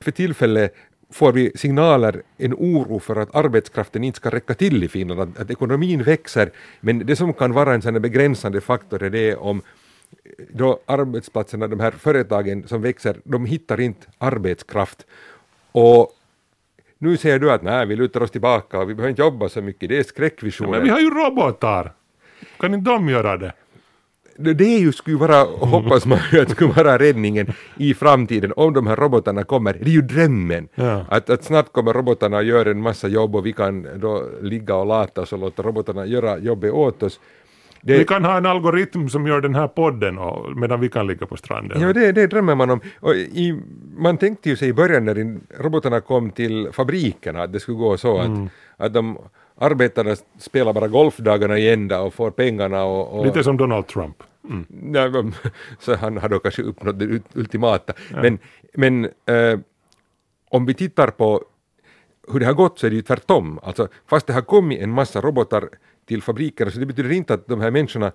för 0.00 0.10
tillfället 0.10 0.74
får 1.12 1.32
vi 1.32 1.52
signaler, 1.54 2.22
en 2.38 2.54
oro 2.54 2.98
för 2.98 3.16
att 3.16 3.34
arbetskraften 3.34 4.04
inte 4.04 4.16
ska 4.16 4.30
räcka 4.30 4.54
till 4.54 4.84
i 4.84 4.88
Finland, 4.88 5.20
att, 5.20 5.38
att 5.38 5.50
ekonomin 5.50 6.02
växer, 6.02 6.50
men 6.80 7.06
det 7.06 7.16
som 7.16 7.32
kan 7.32 7.52
vara 7.52 7.74
en 7.74 7.82
sån 7.82 8.02
begränsande 8.02 8.60
faktor 8.60 9.02
är 9.02 9.10
det 9.10 9.36
om 9.36 9.62
då 10.48 10.80
arbetsplatserna, 10.86 11.68
de 11.68 11.80
här 11.80 11.90
företagen 11.90 12.68
som 12.68 12.82
växer, 12.82 13.16
de 13.24 13.46
hittar 13.46 13.80
inte 13.80 14.06
arbetskraft. 14.18 15.06
Och 15.72 16.10
nu 16.98 17.16
säger 17.16 17.38
du 17.38 17.52
att 17.52 17.62
nej, 17.62 17.86
vi 17.86 17.96
lutar 17.96 18.22
oss 18.22 18.30
tillbaka 18.30 18.78
och 18.78 18.90
vi 18.90 18.94
behöver 18.94 19.10
inte 19.10 19.22
jobba 19.22 19.48
så 19.48 19.62
mycket, 19.62 19.88
det 19.88 19.98
är 19.98 20.02
skräckvisioner. 20.02 20.70
Men 20.70 20.82
vi 20.82 20.88
har 20.88 21.00
ju 21.00 21.10
robotar! 21.10 21.92
Kan 22.58 22.74
inte 22.74 22.90
de 22.90 23.08
göra 23.08 23.36
det? 23.36 23.52
det 24.40 24.64
är 24.64 24.78
ju 24.78 24.92
skulle 24.92 25.16
vara, 25.16 25.44
hoppas 25.44 26.06
man 26.06 26.18
ju 26.32 26.40
att 26.40 26.50
skulle 26.50 26.72
vara 26.72 26.98
räddningen 26.98 27.46
i 27.76 27.94
framtiden 27.94 28.52
om 28.56 28.72
de 28.72 28.86
här 28.86 28.96
robotarna 28.96 29.44
kommer. 29.44 29.72
Det 29.72 29.90
är 29.90 29.94
ju 29.94 30.02
drömmen. 30.02 30.68
Ja. 30.74 31.04
Att, 31.08 31.30
att 31.30 31.44
snart 31.44 31.72
kommer 31.72 31.92
robotarna 31.92 32.38
att 32.38 32.46
göra 32.46 32.70
en 32.70 32.82
massa 32.82 33.08
jobb 33.08 33.36
och 33.36 33.46
vi 33.46 33.52
kan 33.52 34.00
då 34.00 34.24
ligga 34.42 34.74
och 34.74 34.86
lata 34.86 35.20
oss 35.20 35.32
och 35.32 35.38
låta 35.38 35.62
robotarna 35.62 36.06
göra 36.06 36.38
jobbet 36.38 36.72
åt 36.72 37.02
oss. 37.02 37.20
Det, 37.82 37.98
Vi 37.98 38.04
kan 38.04 38.24
ha 38.24 38.36
en 38.36 38.46
algoritm 38.46 39.08
som 39.08 39.26
gör 39.26 39.40
den 39.40 39.54
här 39.54 39.68
podden 39.68 40.18
och, 40.18 40.56
medan 40.56 40.80
vi 40.80 40.88
kan 40.88 41.06
ligga 41.06 41.26
på 41.26 41.36
stranden. 41.36 41.80
Ja, 41.80 41.92
det, 41.92 42.12
det 42.12 42.26
drömmer 42.26 42.54
man 42.54 42.70
om. 42.70 42.80
I, 43.14 43.54
man 43.96 44.16
tänkte 44.16 44.48
ju 44.48 44.56
sig 44.56 44.68
i 44.68 44.72
början 44.72 45.04
när 45.04 45.18
in- 45.18 45.40
robotarna 45.58 46.00
kom 46.00 46.30
till 46.30 46.68
fabrikerna 46.72 47.42
att 47.42 47.52
det 47.52 47.60
skulle 47.60 47.78
gå 47.78 47.96
så 47.96 48.18
att, 48.18 48.30
att 48.76 48.94
de 48.94 49.18
arbetarna 49.58 50.16
spelar 50.38 50.72
bara 50.72 50.88
golfdagarna 50.88 51.58
i 51.58 51.70
ända 51.72 52.00
och 52.00 52.14
får 52.14 52.30
pengarna 52.30 52.84
och, 52.84 53.18
och 53.18 53.26
Lite 53.26 53.44
som 53.44 53.56
Donald 53.56 53.86
Trump. 53.86 54.22
Mm. 54.44 54.66
Men- 54.68 55.34
så 55.78 55.94
han 55.94 56.16
har 56.16 56.28
då 56.28 56.38
kanske 56.38 56.62
uppnått 56.62 56.98
det 56.98 57.22
ultimata. 57.34 57.92
Men, 58.10 58.38
men 58.74 59.04
eh, 59.04 59.58
om 60.50 60.66
vi 60.66 60.74
tittar 60.74 61.10
på 61.10 61.44
hur 62.32 62.40
det 62.40 62.46
har 62.46 62.52
gått 62.52 62.78
så 62.78 62.86
är 62.86 62.90
det 62.90 62.96
ju 62.96 63.02
tvärtom. 63.02 63.60
Alltså, 63.62 63.88
fast 64.06 64.26
det 64.26 64.32
har 64.32 64.42
kommit 64.42 64.80
en 64.80 64.90
massa 64.90 65.20
robotar 65.20 65.68
till 66.10 66.22
fabrikerna 66.22 66.70
så 66.70 66.78
det 66.78 66.86
betyder 66.86 67.12
inte 67.12 67.34
att 67.34 67.46
de 67.46 67.60
här 67.60 67.70
människorna 67.70 68.12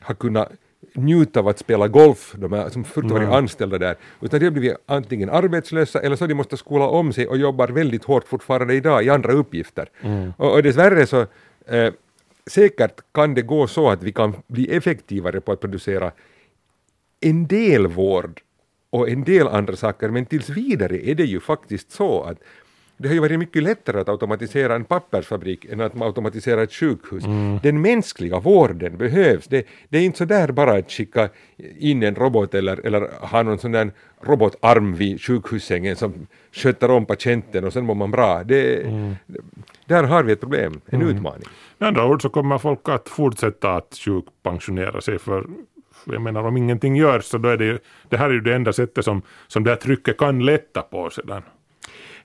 har 0.00 0.14
kunnat 0.14 0.52
njuta 0.94 1.40
av 1.40 1.48
att 1.48 1.58
spela 1.58 1.88
golf, 1.88 2.34
de 2.38 2.52
här 2.52 2.68
som 2.68 2.84
förut 2.84 3.10
varit 3.10 3.28
anställda 3.28 3.78
där, 3.78 3.96
utan 4.20 4.40
de 4.40 4.46
har 4.46 4.50
blivit 4.50 4.76
antingen 4.86 5.30
arbetslösa 5.30 6.00
eller 6.00 6.16
så 6.16 6.26
de 6.26 6.34
måste 6.34 6.56
skola 6.56 6.86
om 6.86 7.12
sig 7.12 7.26
och 7.26 7.38
jobbar 7.38 7.68
väldigt 7.68 8.04
hårt 8.04 8.28
fortfarande 8.28 8.74
idag 8.74 9.04
i 9.04 9.10
andra 9.10 9.32
uppgifter. 9.32 9.88
Och, 10.36 10.52
och 10.52 10.62
dessvärre 10.62 11.06
så 11.06 11.26
eh, 11.66 11.92
säkert 12.46 13.00
kan 13.12 13.34
det 13.34 13.42
gå 13.42 13.66
så 13.66 13.90
att 13.90 14.02
vi 14.02 14.12
kan 14.12 14.34
bli 14.46 14.76
effektivare 14.76 15.40
på 15.40 15.52
att 15.52 15.60
producera 15.60 16.12
en 17.20 17.46
del 17.46 17.86
vård 17.86 18.40
och 18.90 19.08
en 19.08 19.24
del 19.24 19.48
andra 19.48 19.76
saker, 19.76 20.08
men 20.08 20.26
tills 20.26 20.48
vidare 20.48 21.08
är 21.08 21.14
det 21.14 21.24
ju 21.24 21.40
faktiskt 21.40 21.92
så 21.92 22.22
att 22.22 22.38
det 22.96 23.08
har 23.08 23.14
ju 23.14 23.20
varit 23.20 23.38
mycket 23.38 23.62
lättare 23.62 24.00
att 24.00 24.08
automatisera 24.08 24.74
en 24.74 24.84
pappersfabrik 24.84 25.64
än 25.64 25.80
att 25.80 26.02
automatisera 26.02 26.62
ett 26.62 26.72
sjukhus. 26.72 27.24
Den 27.62 27.80
mänskliga 27.80 28.40
vården 28.40 28.96
behövs. 28.96 29.46
Det, 29.46 29.66
det 29.88 29.98
är 29.98 30.02
inte 30.02 30.18
så 30.18 30.24
där 30.24 30.52
bara 30.52 30.72
att 30.78 30.90
skicka 30.90 31.28
in 31.78 32.02
en 32.02 32.14
robot 32.14 32.54
eller, 32.54 32.86
eller 32.86 33.26
ha 33.26 33.42
någon 33.42 33.58
sån 33.58 33.72
där 33.72 33.90
robotarm 34.20 34.94
vid 34.94 35.20
sjukhussängen 35.20 35.96
som 35.96 36.26
sköter 36.52 36.90
om 36.90 37.06
patienten 37.06 37.64
och 37.64 37.72
sen 37.72 37.84
mår 37.84 37.94
man 37.94 38.10
bra. 38.10 38.44
Det, 38.44 38.82
Där 39.86 40.02
har 40.02 40.22
vi 40.22 40.32
ett 40.32 40.40
problem, 40.40 40.80
en 40.86 41.02
utmaning. 41.02 41.48
Med 41.78 41.86
andra 41.88 42.06
ord 42.06 42.22
så 42.22 42.28
kommer 42.28 42.58
folk 42.58 42.88
att 42.88 43.08
fortsätta 43.08 43.74
att 43.74 43.94
sjukpensionera 44.04 45.00
sig 45.00 45.18
för 45.18 45.46
jag 46.04 46.22
menar 46.22 46.44
om 46.44 46.56
ingenting 46.56 46.96
görs 46.96 47.24
så 47.24 47.38
då 47.38 47.48
är 47.48 47.56
det 47.56 47.64
ju, 47.64 47.78
det 48.08 48.16
här 48.16 48.30
är 48.30 48.34
ju 48.34 48.40
det 48.40 48.54
enda 48.54 48.72
sättet 48.72 49.04
som, 49.04 49.22
som 49.46 49.64
det 49.64 49.70
här 49.70 49.76
trycket 49.76 50.18
kan 50.18 50.44
lätta 50.44 50.82
på 50.82 51.10
sedan. 51.10 51.42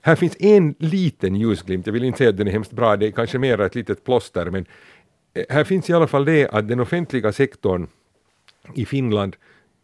Här 0.04 0.16
finns 0.16 0.36
en 0.40 0.74
liten 0.78 1.36
ljusglimt, 1.36 1.86
jag 1.86 1.92
vill 1.92 2.04
inte 2.04 2.18
säga 2.18 2.30
att 2.30 2.36
den 2.36 2.48
är 2.48 2.52
hemskt 2.52 2.72
bra, 2.72 2.96
det 2.96 3.06
är 3.06 3.10
kanske 3.10 3.38
mer 3.38 3.60
ett 3.60 3.74
litet 3.74 4.04
plåster, 4.04 4.50
men 4.50 4.66
eh, 5.34 5.44
här 5.48 5.64
finns 5.64 5.90
i 5.90 5.92
alla 5.92 6.06
fall 6.06 6.24
det 6.24 6.48
att 6.48 6.68
den 6.68 6.80
offentliga 6.80 7.32
sektorn 7.32 7.86
i 8.74 8.86
Finland, 8.86 9.36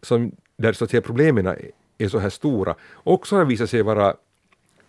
som, 0.03 0.33
där 0.57 0.73
så 0.73 0.85
att 0.85 0.91
säga 0.91 1.01
problemen 1.01 1.47
är- 1.47 2.09
så 2.09 2.19
här 2.19 2.31
stora, 2.31 2.75
också 2.95 3.37
har 3.37 3.45
visat 3.45 3.71
sig 3.71 3.83
vara 3.83 4.15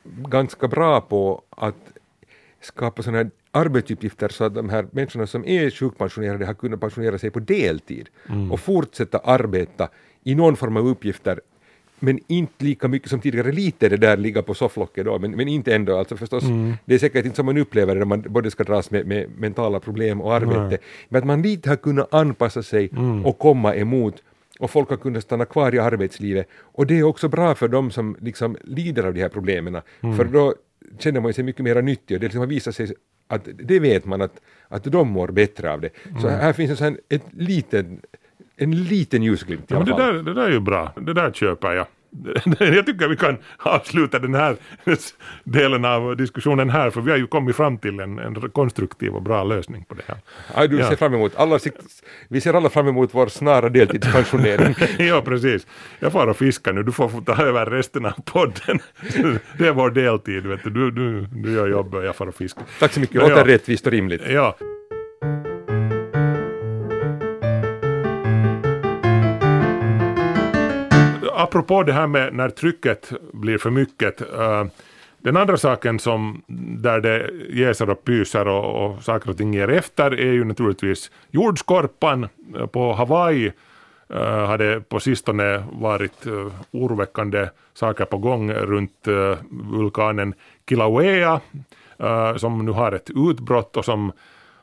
ganska 0.04 0.68
bra 0.68 1.02
på 1.02 1.44
att 1.50 1.76
skapa 2.62 3.04
sådana 3.04 3.18
här 3.18 3.32
arbetsuppgifter 3.52 4.30
så 4.30 4.44
att 4.44 4.56
de 4.56 4.70
här 4.70 4.88
människorna 4.92 5.28
som 5.28 5.46
är 5.46 5.70
sjukpensionerade 5.70 6.46
har 6.46 6.54
kunnat 6.54 6.80
pensionera 6.80 7.18
sig 7.18 7.32
på 7.32 7.40
deltid 7.40 8.10
och 8.52 8.60
fortsätta 8.60 9.18
arbeta 9.18 9.90
i 10.24 10.36
någon 10.36 10.56
form 10.56 10.78
av 10.78 10.88
uppgifter 10.88 11.42
men 12.00 12.20
inte 12.28 12.66
lika 12.66 12.88
mycket 12.88 13.10
som 13.10 13.20
tidigare, 13.20 13.52
lite 13.52 13.90
det 13.90 13.98
där 13.98 14.18
ligga 14.18 14.42
på 14.42 14.54
sofflocket 14.54 15.06
då, 15.06 15.20
men, 15.20 15.32
men 15.32 15.48
inte 15.48 15.76
ändå. 15.76 15.98
Alltså 15.98 16.18
förstås, 16.18 16.44
det 16.86 16.96
är 16.96 17.00
säkert 17.00 17.26
inte 17.26 17.36
som 17.36 17.46
man 17.46 17.58
upplever 17.58 17.96
det 17.96 18.00
när 18.00 18.06
man 18.06 18.22
både 18.22 18.52
ska 18.52 18.64
dras 18.64 18.92
med, 18.92 19.08
med 19.08 19.30
mentala 19.38 19.80
problem 19.80 20.22
och 20.22 20.34
arbete, 20.34 20.78
men 21.10 21.20
att 21.20 21.28
man 21.28 21.42
lite 21.42 21.70
har 21.70 21.76
kunnat 21.76 22.14
anpassa 22.14 22.64
sig 22.64 22.90
och 23.26 23.40
komma 23.40 23.76
emot 23.76 24.24
och 24.60 24.72
folk 24.72 24.90
har 24.90 24.98
kunnat 24.98 25.24
stanna 25.24 25.46
kvar 25.46 25.76
i 25.76 25.80
arbetslivet. 25.80 26.48
Och 26.52 26.88
det 26.88 27.00
är 27.00 27.04
också 27.04 27.28
bra 27.28 27.56
för 27.56 27.68
de 27.68 27.92
som 27.92 28.18
liksom 28.22 28.58
lider 28.64 29.04
av 29.04 29.14
de 29.14 29.22
här 29.22 29.30
problemen, 29.30 29.82
för 30.02 30.26
då 30.26 30.56
känner 31.00 31.20
man 31.22 31.34
sig 31.34 31.44
mycket 31.44 31.64
mer 31.64 31.82
nyttig 31.82 32.16
och 32.16 32.22
det 32.22 32.26
liksom 32.26 32.40
har 32.40 32.48
visat 32.48 32.76
sig 32.76 32.94
att 33.28 33.48
det 33.54 33.80
vet 33.80 34.06
man 34.06 34.22
att, 34.22 34.42
att 34.68 34.84
de 34.84 35.10
mår 35.10 35.28
bättre 35.28 35.74
av 35.74 35.82
det. 35.82 35.90
Så 36.22 36.28
här 36.28 36.54
finns 36.54 36.72
en 36.72 36.78
sån, 36.78 36.98
ett 37.10 37.24
liten, 37.32 38.02
en 38.60 38.84
liten 38.84 39.24
ljusglimt 39.24 39.62
i 39.62 39.66
Ja, 39.74 39.76
alla 39.78 39.86
men 39.86 39.96
det, 39.98 40.04
fall. 40.04 40.16
där, 40.16 40.24
det 40.24 40.34
där 40.34 40.48
är 40.48 40.52
ju 40.52 40.60
bra, 40.60 40.94
det 40.96 41.14
där 41.14 41.32
köper 41.32 41.72
jag. 41.74 41.86
Jag 42.60 42.86
tycker 42.86 43.08
vi 43.08 43.16
kan 43.18 43.38
avsluta 43.58 44.20
den 44.20 44.36
här 44.36 44.56
delen 45.44 45.86
av 45.86 46.18
diskussionen 46.18 46.70
här 46.70 46.90
för 46.90 47.02
vi 47.02 47.12
har 47.12 47.18
ju 47.18 47.28
kommit 47.28 47.56
fram 47.56 47.78
till 47.78 48.00
en, 48.00 48.20
en 48.20 48.36
konstruktiv 48.52 49.12
och 49.16 49.22
bra 49.22 49.44
lösning 49.44 49.86
på 49.86 49.96
det 49.96 50.02
här. 50.08 50.18
Ja, 50.56 50.68
du 50.68 50.78
Ja. 50.80 50.90
ser 50.90 50.96
fram 50.96 51.14
emot, 51.14 51.36
alla, 51.36 51.60
vi 52.28 52.42
ser 52.42 52.54
alla 52.54 52.70
fram 52.70 52.88
emot 52.88 53.10
vår 53.14 53.28
snara 53.28 53.70
deltidspensionering. 53.70 54.76
ja, 55.08 55.22
precis. 55.22 55.68
Jag 56.00 56.12
får 56.12 56.28
och 56.28 56.38
fiska 56.38 56.72
nu, 56.72 56.84
du 56.84 56.92
får 56.92 57.22
ta 57.26 57.44
över 57.44 57.66
resten 57.66 58.06
av 58.06 58.14
podden. 58.26 58.80
Det 59.58 59.68
är 59.68 59.72
vår 59.74 59.90
deltid, 59.90 60.46
vet 60.46 60.64
du. 60.64 60.70
Du, 60.70 60.92
du, 60.92 61.22
du 61.22 61.52
gör 61.54 61.68
jobbet 61.68 61.94
och 61.94 62.06
jag 62.06 62.16
får 62.16 62.28
och 62.28 62.36
fiska. 62.36 62.62
Tack 62.80 62.94
så 62.94 63.00
mycket, 63.00 63.16
Ja, 63.16 63.22
låter 63.22 63.36
ja. 63.38 63.48
rättvist 63.48 63.86
och 63.86 63.92
rimligt. 63.92 64.22
Ja. 64.30 64.56
Apropå 71.40 71.84
det 71.84 71.94
här 71.94 72.08
med 72.08 72.34
när 72.34 72.50
trycket 72.50 73.12
blir 73.34 73.58
för 73.58 73.70
mycket. 73.70 74.22
Eh, 74.22 74.66
den 75.18 75.38
andra 75.38 75.58
saken 75.58 76.00
som 76.00 76.42
där 76.78 77.00
det 77.00 77.30
jäser 77.50 77.90
och 77.90 78.04
pyser 78.04 78.48
och, 78.48 78.86
och 78.86 79.04
saker 79.04 79.30
och 79.30 79.38
ting 79.38 79.54
ger 79.54 79.70
efter 79.70 80.12
är 80.12 80.32
ju 80.32 80.44
naturligtvis 80.44 81.12
jordskorpan 81.32 82.28
eh, 82.56 82.66
på 82.66 82.94
Hawaii. 82.94 83.52
Uh, 84.14 84.46
hade 84.46 84.82
på 84.82 85.00
sistone 85.00 85.64
varit 85.72 86.28
uh, 86.28 86.54
oroväckande 86.72 87.50
saker 87.74 88.06
på 88.06 88.18
gång 88.18 88.52
runt 88.54 89.08
uh, 89.08 89.36
vulkanen 89.50 90.34
Kilauea 90.70 91.42
uh, 92.04 92.38
som 92.38 92.66
nu 92.66 92.72
har 92.72 92.92
ett 92.92 93.10
utbrott 93.16 93.78
och 93.78 93.86
som 93.86 94.12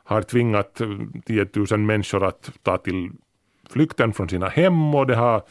har 0.03 0.21
tvingat 0.21 0.81
10 1.25 1.47
000 1.71 1.79
människor 1.79 2.23
att 2.23 2.51
ta 2.63 2.77
till 2.77 3.11
flykten 3.69 4.13
från 4.13 4.29
sina 4.29 4.47
hem 4.47 4.95
och 4.95 5.07
det 5.07 5.15
har, 5.15 5.41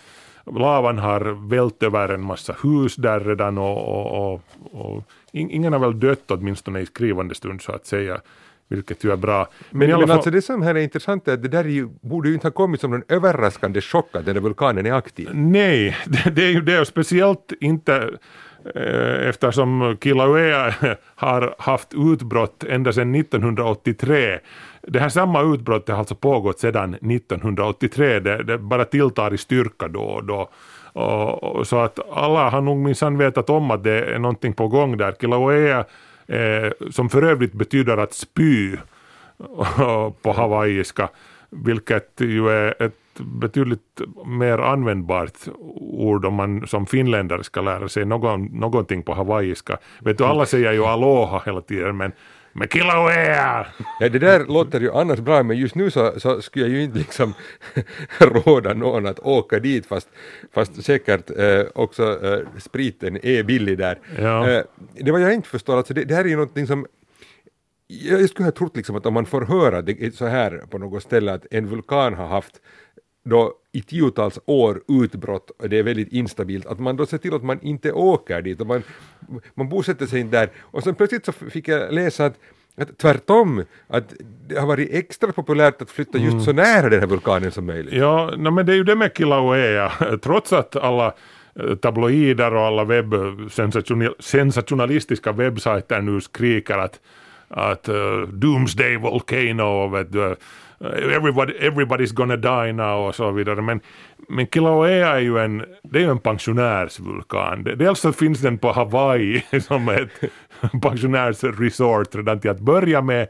lavan 0.55 0.99
har 0.99 1.49
vält 1.49 1.83
över 1.83 2.09
en 2.09 2.23
massa 2.23 2.57
hus 2.63 2.97
där 2.97 3.21
redan 3.21 3.59
och, 3.59 3.89
och, 3.89 4.35
och, 4.35 4.41
och 4.73 5.03
in- 5.33 5.51
ingen 5.51 5.73
har 5.73 5.81
väl 5.81 6.01
dött 6.01 6.31
åtminstone 6.31 6.81
i 6.81 6.87
skrivande 6.87 7.35
stund 7.35 7.63
så 7.63 7.73
att 7.73 7.87
säga, 7.87 8.21
vilket 8.69 9.05
ju 9.05 9.13
är 9.13 9.17
bra. 9.17 9.49
Men, 9.71 9.89
men 9.91 10.01
fall- 10.01 10.11
alltså 10.11 10.31
det 10.31 10.43
som 10.43 10.63
här 10.63 10.75
är 10.75 10.81
intressant 10.81 11.29
är 11.29 11.33
att 11.33 11.43
det 11.43 11.49
där 11.49 11.65
är 11.65 11.69
ju, 11.69 11.89
borde 12.01 12.29
ju 12.29 12.35
inte 12.35 12.47
ha 12.47 12.53
kommit 12.53 12.81
som 12.81 12.91
någon 12.91 13.03
överraskande 13.09 13.81
chock 13.81 14.17
att 14.17 14.25
den 14.25 14.35
där 14.35 14.43
vulkanen 14.43 14.87
är 14.87 14.93
aktiv. 14.93 15.29
Nej, 15.33 15.97
det, 16.07 16.31
det 16.31 16.45
är 16.45 16.51
ju 16.51 16.61
det 16.61 16.81
och 16.81 16.87
speciellt 16.87 17.53
inte 17.61 18.11
Eh, 18.75 19.29
eftersom 19.29 19.97
Kilauea 20.03 20.75
har 21.15 21.55
haft 21.59 21.95
utbrott 21.95 22.65
ända 22.65 22.93
sedan 22.93 23.15
1983. 23.15 24.39
Det 24.83 25.01
här 25.01 25.09
samma 25.09 25.43
utbrottet 25.43 25.89
har 25.89 25.99
alltså 25.99 26.15
pågått 26.15 26.61
sedan 26.61 26.95
1983. 26.95 28.21
Det, 28.21 28.43
det 28.43 28.59
bara 28.59 28.85
tilltar 28.85 29.35
i 29.35 29.39
styrka 29.39 29.89
då 29.89 30.01
och 30.01 30.25
då. 30.25 30.49
Och, 30.93 31.43
och 31.45 31.67
så 31.67 31.79
att 31.79 31.99
alla 32.13 32.51
har 32.51 32.61
nog 32.61 32.77
minsann 32.77 33.19
vetat 33.19 33.51
om 33.51 33.71
att 33.71 33.85
det 33.85 34.15
är 34.15 34.19
någonting 34.19 34.53
på 34.53 34.69
gång 34.69 34.97
där. 34.97 35.13
Kilauea, 35.21 35.85
eh, 36.27 36.73
som 36.91 37.09
för 37.09 37.23
övrigt 37.23 37.53
betyder 37.53 37.97
att 37.97 38.15
spy 38.15 38.77
på 40.23 40.33
hawaiiska, 40.33 41.09
vilket 41.51 42.21
ju 42.21 42.49
är 42.49 42.83
ett 42.83 42.95
betydligt 43.21 44.01
mer 44.27 44.59
användbart 44.59 45.49
ord 45.81 46.25
om 46.25 46.35
man 46.35 46.67
som 46.67 46.87
finländare 46.87 47.45
ska 47.45 47.61
lära 47.61 47.89
sig 47.89 48.05
någon, 48.05 48.45
någonting 48.45 49.03
på 49.03 49.15
hawaiiska. 49.15 49.79
Vet 50.01 50.19
du, 50.19 50.25
alla 50.25 50.47
säger 50.47 50.73
ju 50.73 50.85
aloha 50.85 51.43
hela 51.47 51.61
tiden, 51.61 51.97
men 51.97 52.13
med 52.53 52.73
Kilauea! 52.73 53.67
Ja, 54.01 54.09
det 54.09 54.19
där 54.19 54.47
låter 54.47 54.81
ju 54.81 54.93
annars 54.93 55.19
bra, 55.19 55.43
men 55.43 55.57
just 55.57 55.75
nu 55.75 55.91
så, 55.91 56.21
så 56.21 56.43
skulle 56.43 56.65
jag 56.65 56.75
ju 56.75 56.83
inte 56.83 56.99
liksom 56.99 57.35
råda 58.19 58.75
någon 58.75 59.07
att 59.07 59.19
åka 59.19 59.59
dit, 59.59 59.87
fast, 59.87 60.09
fast 60.53 60.85
säkert 60.85 61.31
eh, 61.31 61.65
också 61.75 62.27
eh, 62.27 62.59
spriten 62.59 63.19
är 63.23 63.43
billig 63.43 63.79
där. 63.79 63.99
Ja. 64.19 64.51
Eh, 64.51 64.63
det 64.95 65.13
var 65.13 65.19
jag 65.19 65.35
inte 65.35 65.49
förstår, 65.49 65.77
alltså 65.77 65.95
det, 65.95 66.05
det 66.05 66.15
här 66.15 66.25
är 66.25 66.29
ju 66.29 66.37
någonting 66.37 66.67
som 66.67 66.87
jag 67.89 68.29
skulle 68.29 68.47
ha 68.47 68.53
trott 68.53 68.77
liksom 68.77 68.97
att 68.97 69.07
om 69.07 69.15
man 69.15 69.27
får 69.27 69.43
höra 69.43 69.83
det 69.83 70.15
så 70.15 70.27
här 70.27 70.65
på 70.71 70.79
något 70.79 71.03
ställe 71.03 71.33
att 71.33 71.47
en 71.51 71.67
vulkan 71.67 72.15
har 72.15 72.27
haft 72.27 72.61
då 73.29 73.53
i 73.73 73.83
tiotals 73.83 74.39
år 74.47 74.83
utbrott 74.89 75.51
och 75.51 75.69
det 75.69 75.79
är 75.79 75.83
väldigt 75.83 76.13
instabilt, 76.13 76.67
att 76.67 76.79
man 76.79 76.97
då 76.97 77.07
ser 77.07 77.19
till 77.19 77.35
att 77.35 77.45
man 77.45 77.61
inte 77.63 77.93
åker 77.93 78.43
dit 78.43 78.61
och 78.61 78.67
man, 78.67 78.83
man 79.55 79.69
bosätter 79.69 80.07
sig 80.07 80.21
inte 80.21 80.41
där. 80.41 80.51
Och 80.61 80.83
sen 80.83 80.95
plötsligt 80.95 81.25
så 81.25 81.33
fick 81.33 81.69
jag 81.69 81.95
läsa 81.95 82.25
att, 82.25 82.39
att 82.77 82.99
tvärtom, 82.99 83.65
att 83.89 84.15
det 84.49 84.59
har 84.59 84.67
varit 84.67 84.91
extra 84.93 85.33
populärt 85.33 85.83
att 85.83 85.91
flytta 85.91 86.19
just 86.19 86.45
så 86.45 86.53
nära 86.53 86.89
den 86.89 87.01
här 87.01 87.07
vulkanen 87.07 87.51
som 87.51 87.67
möjligt. 87.67 87.95
Ja, 87.95 88.35
no, 88.37 88.51
men 88.51 88.67
det 88.67 88.73
är 88.73 88.77
ju 88.77 88.85
det 88.85 88.97
med 88.97 89.17
Kilauea, 89.17 89.93
trots 90.23 90.53
att 90.53 90.77
alla 90.77 91.15
eh, 91.61 91.75
tabloider 91.75 92.55
och 92.55 92.63
alla 92.63 92.85
webb, 92.85 93.15
sensation, 93.51 94.15
sensationalistiska 94.19 95.33
webbsajter 95.33 96.01
nu 96.01 96.21
skriker 96.21 96.79
att, 96.79 97.01
att 97.49 97.89
uh, 97.89 98.23
Doomsday 98.29 98.97
Volcano, 98.97 99.89
vet 99.89 100.13
du, 100.13 100.19
uh, 100.19 100.37
everybody, 101.17 101.53
everybody's 101.53 102.15
gonna 102.15 102.37
die 102.37 102.73
now 102.73 103.09
och 103.09 103.15
så 103.15 103.31
vidare. 103.31 103.63
Men, 103.63 103.81
men 104.29 104.47
Kilauea 104.47 105.17
är 105.17 105.21
ju 105.21 105.39
en, 105.39 105.65
det 105.83 105.99
är 105.99 106.03
ju 106.03 106.11
en 106.11 106.19
pensionärsvulkan. 106.19 107.65
Dels 107.65 108.01
så 108.01 108.13
finns 108.13 108.41
den 108.41 108.59
på 108.59 108.73
Hawaii 108.73 109.43
som 109.61 109.89
ett 109.89 110.11
pensionärsresort 110.83 112.15
redan 112.15 112.41
till 112.41 112.51
att 112.51 112.61
börja 112.61 113.03
med. 113.03 113.29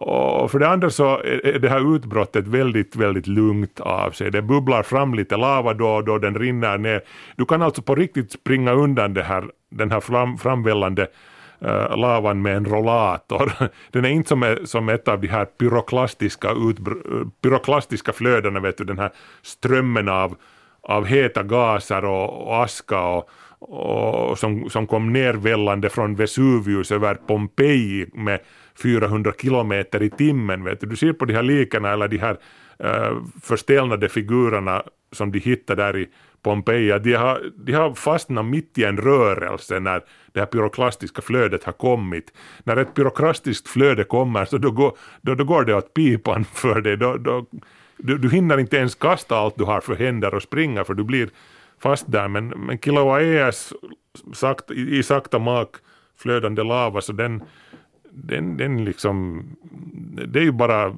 Och 0.00 0.50
för 0.50 0.58
det 0.58 0.68
andra 0.68 0.90
så 0.90 1.18
är 1.24 1.58
det 1.58 1.68
här 1.68 1.96
utbrottet 1.96 2.46
väldigt, 2.46 2.96
väldigt 2.96 3.26
lugnt 3.26 3.80
av 3.80 4.10
sig. 4.10 4.30
Det 4.30 4.42
bubblar 4.42 4.82
fram 4.82 5.14
lite 5.14 5.36
lava 5.36 5.74
då 5.74 5.88
och 5.88 6.04
då, 6.04 6.18
den 6.18 6.38
rinner 6.38 6.78
ner. 6.78 7.00
Du 7.36 7.44
kan 7.44 7.62
alltså 7.62 7.82
på 7.82 7.94
riktigt 7.94 8.32
springa 8.32 8.72
undan 8.72 9.14
det 9.14 9.22
här, 9.22 9.44
den 9.70 9.90
här 9.90 10.00
fram, 10.00 10.38
framvällande 10.38 11.06
Äh, 11.60 11.96
lavan 11.96 12.42
med 12.42 12.56
en 12.56 12.64
rollator. 12.64 13.52
Den 13.90 14.04
är 14.04 14.08
inte 14.08 14.28
som, 14.28 14.56
som 14.64 14.88
ett 14.88 15.08
av 15.08 15.20
de 15.20 15.28
här 15.28 15.44
pyroklastiska, 15.44 16.48
utbr- 16.48 17.30
pyroklastiska 17.42 18.12
flödena, 18.12 18.60
vet 18.60 18.78
du, 18.78 18.84
den 18.84 18.98
här 18.98 19.10
strömmen 19.42 20.08
av, 20.08 20.36
av 20.80 21.04
heta 21.04 21.42
gaser 21.42 22.04
och, 22.04 22.46
och 22.46 22.64
aska 22.64 23.00
och, 23.00 23.30
och 23.60 24.38
som, 24.38 24.70
som 24.70 24.86
kom 24.86 25.12
nervällande 25.12 25.88
från 25.88 26.14
Vesuvius 26.14 26.92
över 26.92 27.14
Pompeji 27.14 28.06
med 28.14 28.40
400 28.82 29.32
kilometer 29.40 30.02
i 30.02 30.10
timmen. 30.10 30.64
Vet 30.64 30.80
du. 30.80 30.86
du 30.86 30.96
ser 30.96 31.12
på 31.12 31.24
de 31.24 31.34
här 31.34 31.42
likarna 31.42 31.92
eller 31.92 32.08
de 32.08 32.18
här 32.18 32.36
Eh, 32.78 33.16
förstelnade 33.42 34.08
figurerna 34.08 34.82
som 35.12 35.32
de 35.32 35.38
hittade 35.38 35.82
där 35.82 35.96
i 35.96 36.08
Pompeja, 36.42 36.98
de 36.98 37.14
har, 37.14 37.50
de 37.56 37.72
har 37.72 37.94
fastnat 37.94 38.44
mitt 38.44 38.78
i 38.78 38.84
en 38.84 38.96
rörelse 38.96 39.80
när 39.80 40.02
det 40.32 40.40
här 40.40 40.46
pyroklastiska 40.46 41.22
flödet 41.22 41.64
har 41.64 41.72
kommit. 41.72 42.32
När 42.64 42.76
ett 42.76 42.94
pyroklastiskt 42.94 43.68
flöde 43.68 44.04
kommer 44.04 44.44
så 44.44 44.58
då 44.58 44.70
går, 44.70 44.96
då, 45.20 45.34
då 45.34 45.44
går 45.44 45.64
det 45.64 45.74
åt 45.74 45.94
pipan 45.94 46.44
för 46.54 46.80
dig. 46.80 46.96
Då, 46.96 47.16
då, 47.16 47.46
du, 47.96 48.18
du 48.18 48.30
hinner 48.30 48.58
inte 48.58 48.76
ens 48.76 48.94
kasta 48.94 49.36
allt 49.36 49.58
du 49.58 49.64
har 49.64 49.80
för 49.80 49.94
händer 49.94 50.34
och 50.34 50.42
springa 50.42 50.84
för 50.84 50.94
du 50.94 51.04
blir 51.04 51.30
fast 51.82 52.12
där. 52.12 52.28
Men, 52.28 52.48
men 52.48 52.78
Kilaueas 52.78 53.72
sakt, 54.32 54.70
i, 54.70 54.98
i 54.98 55.02
sakta 55.02 55.38
mak 55.38 55.76
flödande 56.16 56.62
lava 56.62 57.00
så 57.00 57.12
den, 57.12 57.42
den, 58.10 58.56
den 58.56 58.84
liksom, 58.84 59.44
det 60.26 60.38
är 60.38 60.44
ju 60.44 60.52
bara 60.52 60.96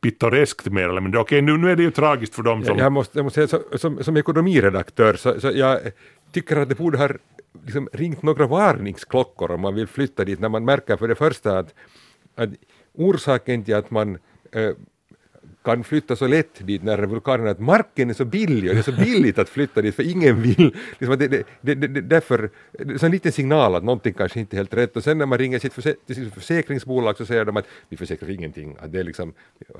pittoreskt 0.00 0.66
mer 0.66 0.88
eller 0.88 1.00
mindre. 1.00 1.20
Okej, 1.20 1.42
nu, 1.42 1.56
nu 1.56 1.70
är 1.70 1.76
det 1.76 1.82
ju 1.82 1.90
tragiskt 1.90 2.34
för 2.34 2.42
dem 2.42 2.64
som... 2.64 2.78
Jag 2.78 2.92
måste, 2.92 3.18
jag 3.18 3.24
måste 3.24 3.48
säga, 3.48 3.62
som, 3.78 4.04
som 4.04 4.16
ekonomiredaktör 4.16 5.14
så, 5.14 5.40
så 5.40 5.50
jag 5.54 5.78
tycker 6.32 6.56
att 6.56 6.68
det 6.68 6.74
borde 6.74 6.98
ha 6.98 7.08
liksom 7.64 7.88
ringt 7.92 8.22
några 8.22 8.46
varningsklockor 8.46 9.50
om 9.50 9.60
man 9.60 9.74
vill 9.74 9.86
flytta 9.86 10.24
dit 10.24 10.40
när 10.40 10.48
man 10.48 10.64
märker 10.64 10.96
för 10.96 11.08
det 11.08 11.14
första 11.14 11.58
att, 11.58 11.74
att 12.34 12.50
orsaken 12.94 13.64
till 13.64 13.74
att 13.74 13.90
man 13.90 14.18
eh, 14.52 14.70
kan 15.64 15.84
flytta 15.84 16.16
så 16.16 16.26
lätt 16.26 16.66
dit 16.66 16.82
när 16.82 16.98
vulkanen 16.98 17.48
att 17.48 17.60
marken 17.60 18.10
är 18.10 18.14
så 18.14 18.24
billig 18.24 18.70
och 18.70 18.74
det 18.74 18.80
är 18.80 18.92
så 18.92 18.92
billigt 18.92 19.38
att 19.38 19.48
flytta 19.48 19.82
dit 19.82 19.94
för 19.94 20.02
ingen 20.10 20.42
vill. 20.42 20.76
Liksom 20.98 21.18
det, 21.18 21.28
det, 21.28 21.46
det, 21.60 21.74
det, 21.74 22.00
därför, 22.00 22.50
det 22.72 22.94
är 22.94 22.98
så 22.98 23.06
en 23.06 23.12
liten 23.12 23.32
signal 23.32 23.74
att 23.74 23.84
någonting 23.84 24.14
kanske 24.14 24.40
inte 24.40 24.56
är 24.56 24.58
helt 24.58 24.74
rätt 24.74 24.96
och 24.96 25.04
sen 25.04 25.18
när 25.18 25.26
man 25.26 25.38
ringer 25.38 25.58
sitt 25.58 25.72
förse, 25.72 25.94
till 26.06 26.30
försäkringsbolag 26.30 27.16
så 27.16 27.26
säger 27.26 27.44
de 27.44 27.56
att 27.56 27.66
vi 27.88 27.96
försäkrar 27.96 28.30
ingenting. 28.30 28.76
Att 28.80 28.92
det 28.92 29.00
är 29.00 29.04
liksom, 29.04 29.32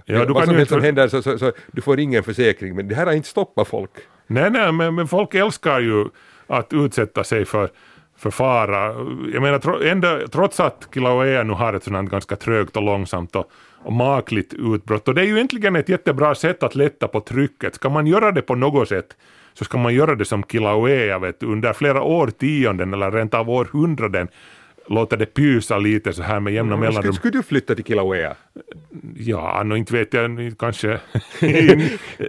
Ja, 0.05 0.25
du 0.25 0.33
vad 0.33 0.45
som 0.45 0.55
helst 0.55 0.73
som 0.73 0.83
händer 0.83 1.09
så, 1.09 1.23
så, 1.23 1.38
så 1.38 1.53
du 1.73 1.83
får 1.83 2.01
ingen 2.01 2.23
försäkring 2.23 2.77
men 2.77 2.88
det 2.88 2.95
här 2.95 3.07
har 3.07 3.12
inte 3.12 3.29
stoppat 3.29 3.69
folk. 3.69 3.90
Nej, 4.27 4.51
nej, 4.51 4.73
men, 4.73 4.95
men 4.95 5.09
folk 5.09 5.35
älskar 5.35 5.81
ju 5.81 6.05
att 6.47 6.73
utsätta 6.73 7.25
sig 7.25 7.45
för, 7.45 7.71
för 8.16 8.31
fara. 8.31 8.87
Jag 9.33 9.43
menar, 9.43 9.83
ändå, 9.83 10.21
trots 10.33 10.61
att 10.61 10.88
Kilauea 10.95 11.43
nu 11.43 11.53
har 11.53 11.73
ett 11.73 11.85
sådant 11.85 12.11
ganska 12.11 12.37
trögt 12.37 12.77
och 12.77 12.83
långsamt 12.83 13.37
och, 13.37 13.51
och 13.83 13.93
makligt 13.93 14.55
utbrott, 14.55 15.09
och 15.09 15.14
det 15.14 15.21
är 15.21 15.25
ju 15.25 15.35
egentligen 15.35 15.77
ett 15.77 15.88
jättebra 15.88 16.35
sätt 16.35 16.62
att 16.62 16.75
lätta 16.75 17.09
på 17.09 17.21
trycket. 17.21 17.75
Ska 17.75 17.88
man 17.88 18.07
göra 18.07 18.33
det 18.33 18.43
på 18.43 18.55
något 18.55 18.88
sätt 18.88 19.16
så 19.55 19.64
ska 19.64 19.79
man 19.79 19.95
göra 19.95 20.14
det 20.14 20.25
som 20.25 20.43
Kilauea, 20.43 21.19
vet 21.19 21.40
du, 21.40 21.47
under 21.47 21.73
flera 21.73 22.03
årtionden 22.03 22.95
eller 22.95 23.11
rent 23.11 23.35
av 23.35 23.51
århundraden 23.51 24.29
låta 24.90 25.16
det 25.16 25.27
pysa 25.27 25.79
lite 25.79 26.12
så 26.12 26.23
här 26.23 26.40
med 26.40 26.53
jämna 26.53 26.77
Skulle, 26.77 26.88
mellanrum. 26.88 27.12
skulle 27.12 27.33
du 27.33 27.43
flytta 27.43 27.75
till 27.75 27.85
Kilauea? 27.85 28.35
Ja, 29.16 29.62
no, 29.62 29.77
inte 29.77 29.93
vet 29.93 30.14
jag, 30.14 30.55
kanske... 30.59 31.01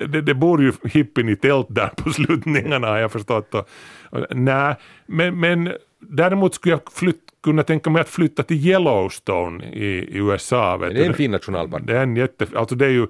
det, 0.07 0.21
det 0.21 0.33
bor 0.33 0.61
ju 0.61 0.73
hippien 0.83 1.29
i 1.29 1.35
tält 1.35 1.67
där 1.69 1.87
på 1.97 2.09
slutningarna 2.09 2.87
har 2.87 2.97
jag 2.97 3.11
förstått. 3.11 3.55
Och, 3.55 3.69
och, 4.09 4.25
nej, 4.29 4.75
men, 5.05 5.39
men 5.39 5.73
däremot 5.99 6.55
skulle 6.55 6.73
jag 6.73 6.81
flytt, 6.93 7.30
kunna 7.43 7.63
tänka 7.63 7.89
mig 7.89 8.01
att 8.01 8.09
flytta 8.09 8.43
till 8.43 8.67
Yellowstone 8.67 9.65
i, 9.65 9.85
i 9.85 10.17
USA. 10.17 10.77
Vet 10.77 10.95
Det 10.95 11.01
är 11.01 11.07
en 11.07 11.13
fin 11.13 11.31
nationalpark. 11.31 11.83
Det 11.85 11.97
är 11.97 12.03
en 12.03 12.15
jätte... 12.15 12.47
Alltså 12.55 12.75
det 12.75 12.85
är 12.85 12.89
ju 12.89 13.03
eh, 13.03 13.07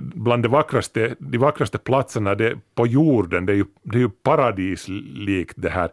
bland 0.00 0.42
de 0.42 0.48
vackraste, 0.48 1.14
de 1.18 1.38
vackraste 1.38 1.78
platserna 1.78 2.34
det, 2.34 2.56
på 2.74 2.86
jorden. 2.86 3.46
Det 3.46 3.52
är 3.52 3.56
ju, 3.56 3.64
det 3.82 3.96
är 3.96 4.00
ju 4.00 4.10
paradislikt 4.10 5.54
det 5.56 5.70
här. 5.70 5.90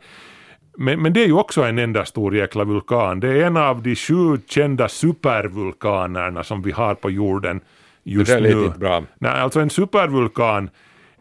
Men, 0.78 1.02
men 1.02 1.14
det 1.14 1.24
är 1.24 1.28
ju 1.28 1.34
också 1.34 1.64
en 1.64 1.80
enda 1.80 2.06
stor 2.06 2.36
jäkla 2.36 2.64
vulkan. 2.64 3.20
Det 3.20 3.28
är 3.28 3.46
en 3.46 3.58
av 3.58 3.82
de 3.82 3.96
sju 3.96 4.38
kända 4.48 4.88
supervulkanerna 4.88 6.44
som 6.44 6.62
vi 6.62 6.72
har 6.72 6.96
på 6.96 7.12
jorden 7.12 7.62
just 8.04 8.32
Det 8.32 8.40
där 8.40 8.56
nu. 8.56 8.66
inte 8.66 8.80
bra. 8.80 9.04
Nej, 9.20 9.32
alltså 9.32 9.60
en 9.60 9.70
supervulkan, 9.70 10.70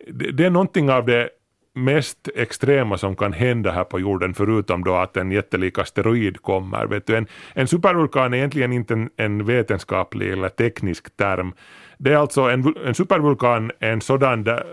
det, 0.09 0.31
det 0.31 0.45
är 0.45 0.51
någonting 0.51 0.91
av 0.91 1.07
det 1.07 1.29
mest 1.75 2.29
extrema 2.35 2.99
som 2.99 3.17
kan 3.17 3.33
hända 3.33 3.71
här 3.71 3.85
på 3.85 4.01
jorden 4.01 4.35
förutom 4.35 4.85
då 4.85 4.95
att 4.95 5.17
en 5.17 5.33
jättelik 5.33 5.79
asteroid 5.79 6.43
kommer. 6.43 6.87
Vet 6.87 7.07
du, 7.07 7.17
en, 7.17 7.27
en 7.55 7.69
supervulkan 7.69 8.33
är 8.35 8.39
egentligen 8.39 8.73
inte 8.73 8.95
en, 8.95 9.11
en 9.17 9.45
vetenskaplig 9.45 10.33
eller 10.33 10.49
teknisk 10.49 11.17
term. 11.17 11.53
Det 11.99 12.13
är 12.13 12.17
alltså 12.17 12.41
en, 12.41 12.75
en 12.85 12.95
supervulkan 12.95 13.73
är 13.79 13.93
en 13.93 14.01
sådan 14.01 14.45
där, 14.45 14.67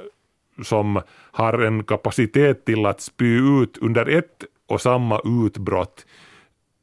som 0.63 1.01
har 1.31 1.53
en 1.53 1.83
kapacitet 1.83 2.65
till 2.65 2.85
att 2.85 3.01
spy 3.01 3.61
ut 3.61 3.77
under 3.77 4.09
ett 4.09 4.43
och 4.67 4.81
samma 4.81 5.21
utbrott 5.45 6.05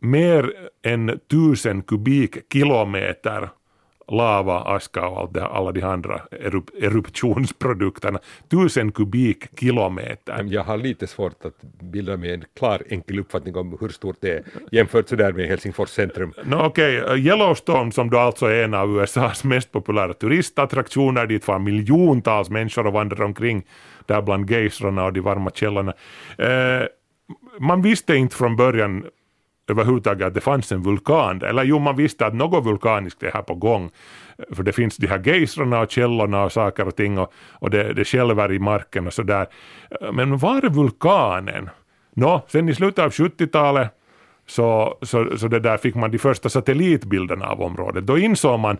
mer 0.00 0.52
än 0.82 1.20
tusen 1.30 1.82
kubikkilometer 1.82 3.48
lava, 4.10 4.60
aska 4.60 5.08
och 5.08 5.18
allt 5.18 5.34
det, 5.34 5.46
alla 5.46 5.72
de 5.72 5.82
andra 5.82 6.20
erup, 6.30 6.70
eruptionsprodukterna. 6.82 8.18
Tusen 8.50 8.92
kubikkilometer. 8.92 10.46
Jag 10.48 10.64
har 10.64 10.76
lite 10.76 11.06
svårt 11.06 11.44
att 11.44 11.62
bilda 11.82 12.16
mig 12.16 12.34
en 12.34 12.44
klar 12.56 12.82
enkel 12.88 13.18
uppfattning 13.18 13.56
om 13.56 13.78
hur 13.80 13.88
stort 13.88 14.16
det 14.20 14.30
är 14.30 14.42
jämfört 14.72 15.08
sådär 15.08 15.32
med 15.32 15.48
Helsingfors 15.48 15.88
centrum. 15.88 16.32
No, 16.44 16.56
Okej, 16.56 17.02
okay. 17.02 17.18
Yellowstone 17.18 17.92
som 17.92 18.10
då 18.10 18.18
alltså 18.18 18.46
är 18.46 18.64
en 18.64 18.74
av 18.74 18.98
USAs 19.02 19.44
mest 19.44 19.72
populära 19.72 20.14
turistattraktioner 20.14 21.26
dit 21.26 21.48
var 21.48 21.58
miljontals 21.58 22.50
människor 22.50 22.86
och 22.86 22.92
vandrar 22.92 23.24
omkring 23.24 23.64
där 24.06 24.22
bland 24.22 24.50
geyserna 24.50 25.04
och 25.04 25.12
de 25.12 25.20
varma 25.20 25.50
källorna. 25.50 25.94
Eh, 26.38 26.86
man 27.60 27.82
visste 27.82 28.16
inte 28.16 28.36
från 28.36 28.56
början 28.56 29.04
överhuvudtaget 29.68 30.26
att 30.26 30.34
det 30.34 30.40
fanns 30.40 30.72
en 30.72 30.82
vulkan. 30.82 31.42
Eller 31.42 31.64
jo, 31.64 31.78
man 31.78 31.96
visste 31.96 32.26
att 32.26 32.34
något 32.34 32.64
vulkaniskt 32.64 33.22
är 33.22 33.30
här 33.30 33.42
på 33.42 33.54
gång. 33.54 33.90
För 34.52 34.62
det 34.62 34.72
finns 34.72 34.96
de 34.96 35.06
här 35.06 35.22
gejsrarna 35.26 35.80
och 35.80 35.90
källorna 35.90 36.44
och 36.44 36.52
saker 36.52 36.86
och 36.86 36.96
ting 36.96 37.18
och, 37.18 37.32
och 37.50 37.70
det, 37.70 37.92
det 37.92 38.04
skälver 38.04 38.52
i 38.52 38.58
marken 38.58 39.06
och 39.06 39.12
sådär. 39.12 39.46
Men 40.12 40.38
var 40.38 40.64
är 40.64 40.70
vulkanen? 40.70 41.70
Nå, 42.14 42.42
sen 42.48 42.68
i 42.68 42.74
slutet 42.74 43.04
av 43.04 43.10
70-talet 43.10 43.90
så, 44.46 44.98
så, 45.02 45.38
så 45.38 45.48
det 45.48 45.60
där 45.60 45.76
fick 45.76 45.94
man 45.94 46.10
de 46.10 46.18
första 46.18 46.48
satellitbilderna 46.48 47.46
av 47.46 47.60
området. 47.60 48.06
Då 48.06 48.18
insåg 48.18 48.60
man 48.60 48.76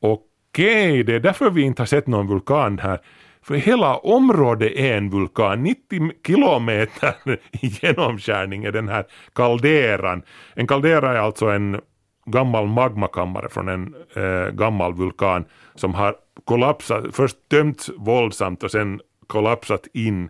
okej, 0.00 1.02
det 1.02 1.14
är 1.14 1.20
därför 1.20 1.50
vi 1.50 1.62
inte 1.62 1.82
har 1.82 1.86
sett 1.86 2.06
någon 2.06 2.26
vulkan 2.26 2.78
här. 2.78 2.98
För 3.42 3.54
hela 3.54 3.96
området 3.96 4.72
är 4.76 4.96
en 4.96 5.10
vulkan, 5.10 5.62
90 5.62 6.12
kilometer 6.26 7.14
i 7.52 7.66
genomskärning 7.66 8.64
är 8.64 8.72
den 8.72 8.88
här 8.88 9.04
kalderan. 9.34 10.22
En 10.54 10.66
kaldera 10.66 11.12
är 11.12 11.18
alltså 11.18 11.46
en, 11.46 11.80
gammal 12.26 12.66
magmakammare 12.66 13.48
från 13.48 13.68
en 13.68 13.94
eh, 14.14 14.52
gammal 14.52 14.94
vulkan 14.94 15.44
som 15.74 15.94
har 15.94 16.16
kollapsat, 16.44 17.04
först 17.12 17.36
tömts 17.50 17.90
våldsamt 17.96 18.62
och 18.62 18.70
sen 18.70 19.00
kollapsat 19.26 19.86
in. 19.92 20.28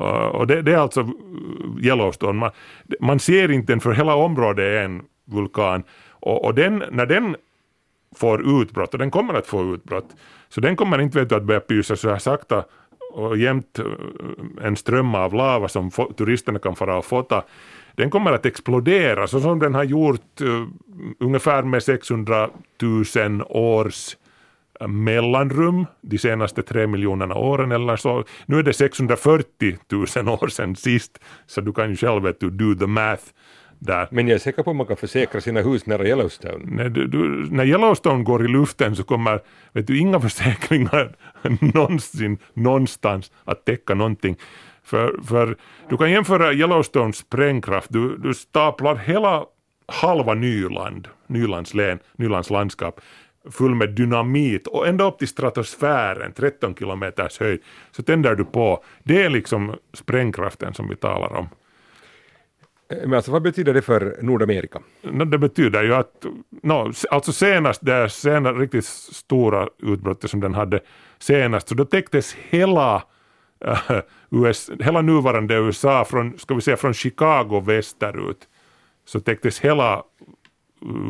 Uh, 0.00 0.06
och 0.06 0.46
det, 0.46 0.62
det, 0.62 0.72
är 0.72 0.78
alltså 0.78 1.00
eh, 1.00 1.06
Yellowstone. 1.86 2.38
Man, 2.38 2.50
man 3.00 3.18
ser 3.18 3.50
inte 3.50 3.72
den 3.72 3.80
för 3.80 3.92
hela 3.92 4.14
området 4.14 4.62
är 4.62 4.84
en 4.84 5.02
vulkan. 5.24 5.82
Och, 6.10 6.44
och 6.44 6.54
den, 6.54 6.84
när 6.90 7.06
den 7.06 7.36
får 8.16 8.62
utbrott, 8.62 8.92
och 8.92 8.98
den 8.98 9.10
kommer 9.10 9.34
att 9.34 9.46
få 9.46 9.74
utbrott, 9.74 10.16
så 10.48 10.60
den 10.60 10.76
kommer 10.76 11.00
inte 11.00 11.18
vet 11.18 11.28
du, 11.28 11.34
att 11.34 11.44
börja 11.44 11.60
pysa 11.60 11.96
så 11.96 12.10
här 12.10 12.18
sakta 12.18 12.64
och 13.12 13.36
jämt 13.36 13.78
eh, 13.78 14.66
en 14.66 14.76
ström 14.76 15.14
av 15.14 15.34
lava 15.34 15.68
som 15.68 15.90
turisterna 15.90 16.58
kan 16.58 16.76
fara 16.76 16.98
och 16.98 17.04
fota 17.04 17.44
den 17.98 18.10
kommer 18.10 18.32
att 18.32 18.46
explodera 18.46 19.26
så 19.26 19.40
som 19.40 19.58
den 19.58 19.74
har 19.74 19.84
gjort 19.84 20.40
uh, 20.40 20.68
ungefär 21.18 21.62
med 21.62 21.82
600 21.82 22.50
000 22.82 23.42
års 23.48 24.16
eh, 24.80 24.88
mellanrum 24.88 25.86
de 26.00 26.18
senaste 26.18 26.62
tre 26.62 26.86
miljonerna 26.86 27.34
åren 27.34 27.72
eller 27.72 27.96
så. 27.96 28.24
Nu 28.46 28.58
är 28.58 28.62
det 28.62 28.72
640 28.72 29.76
000 30.16 30.28
år 30.28 30.48
sedan 30.48 30.76
sist, 30.76 31.18
så 31.46 31.60
du 31.60 31.72
kan 31.72 31.90
ju 31.90 31.96
själv 31.96 32.22
vet 32.22 32.40
du, 32.40 32.50
do 32.50 32.74
the 32.74 32.86
math. 32.86 33.24
Där. 33.78 34.08
Men 34.10 34.28
jag 34.28 34.34
är 34.34 34.38
säker 34.38 34.62
på 34.62 34.70
att 34.70 34.76
man 34.76 34.86
kan 34.86 34.96
försäkra 34.96 35.40
sina 35.40 35.60
hus 35.60 35.86
nära 35.86 36.06
Yellowstone. 36.06 36.58
När, 36.64 36.88
du, 36.88 37.06
du, 37.06 37.18
när 37.50 37.64
Yellowstone 37.64 38.24
går 38.24 38.44
i 38.44 38.48
luften 38.48 38.96
så 38.96 39.04
kommer 39.04 39.40
vet 39.72 39.86
du, 39.86 39.98
inga 39.98 40.20
försäkringar 40.28 41.16
någonsin 41.74 42.38
någonstans 42.54 43.32
att 43.44 43.64
täcka 43.64 43.94
någonting. 43.94 44.36
För, 44.82 45.20
för 45.24 45.56
du 45.88 45.96
kan 45.96 46.10
jämföra 46.10 46.52
Yellowstones 46.52 47.16
sprängkraft, 47.16 47.92
du, 47.92 48.16
du 48.16 48.34
staplar 48.34 48.96
hela 48.96 49.44
halva 49.86 50.34
Nyland, 50.34 51.08
Nylands 51.26 51.74
län, 51.74 51.98
Nylands 52.16 52.50
landskap 52.50 53.00
full 53.50 53.74
med 53.74 53.90
dynamit 53.90 54.66
och 54.66 54.88
ända 54.88 55.04
upp 55.04 55.18
till 55.18 55.28
stratosfären, 55.28 56.32
13 56.32 56.74
kilometers 56.74 57.40
höjd, 57.40 57.60
så 57.90 58.02
tänder 58.02 58.34
du 58.34 58.44
på. 58.44 58.84
Det 59.02 59.22
är 59.22 59.30
liksom 59.30 59.74
sprängkraften 59.92 60.74
som 60.74 60.88
vi 60.88 60.96
talar 60.96 61.32
om. 61.36 61.48
Eh, 62.88 62.98
men 62.98 63.14
alltså 63.14 63.32
vad 63.32 63.42
betyder 63.42 63.74
det 63.74 63.82
för 63.82 64.18
Nordamerika? 64.22 64.80
No, 65.02 65.24
det 65.24 65.38
betyder 65.38 65.84
ju 65.84 65.94
att, 65.94 66.26
no, 66.62 66.92
alltså 67.10 67.32
senast, 67.32 67.86
det 67.86 68.08
senast 68.08 68.58
riktigt 68.58 68.84
stora 68.84 69.68
utbrottet 69.78 70.30
som 70.30 70.40
den 70.40 70.54
hade 70.54 70.80
senast, 71.18 71.68
så 71.68 71.74
då 71.74 71.84
täcktes 71.84 72.36
hela 72.48 73.02
eh, 73.64 73.90
äh, 73.90 74.02
US, 74.30 74.70
hela 74.80 75.02
nuvarande 75.02 75.54
USA, 75.54 76.04
från, 76.04 76.38
ska 76.38 76.54
vi 76.54 76.60
säga 76.60 76.76
från 76.76 76.94
Chicago 76.94 77.60
västerut, 77.60 78.48
så 79.04 79.20
täcktes 79.20 79.60
hela 79.60 80.02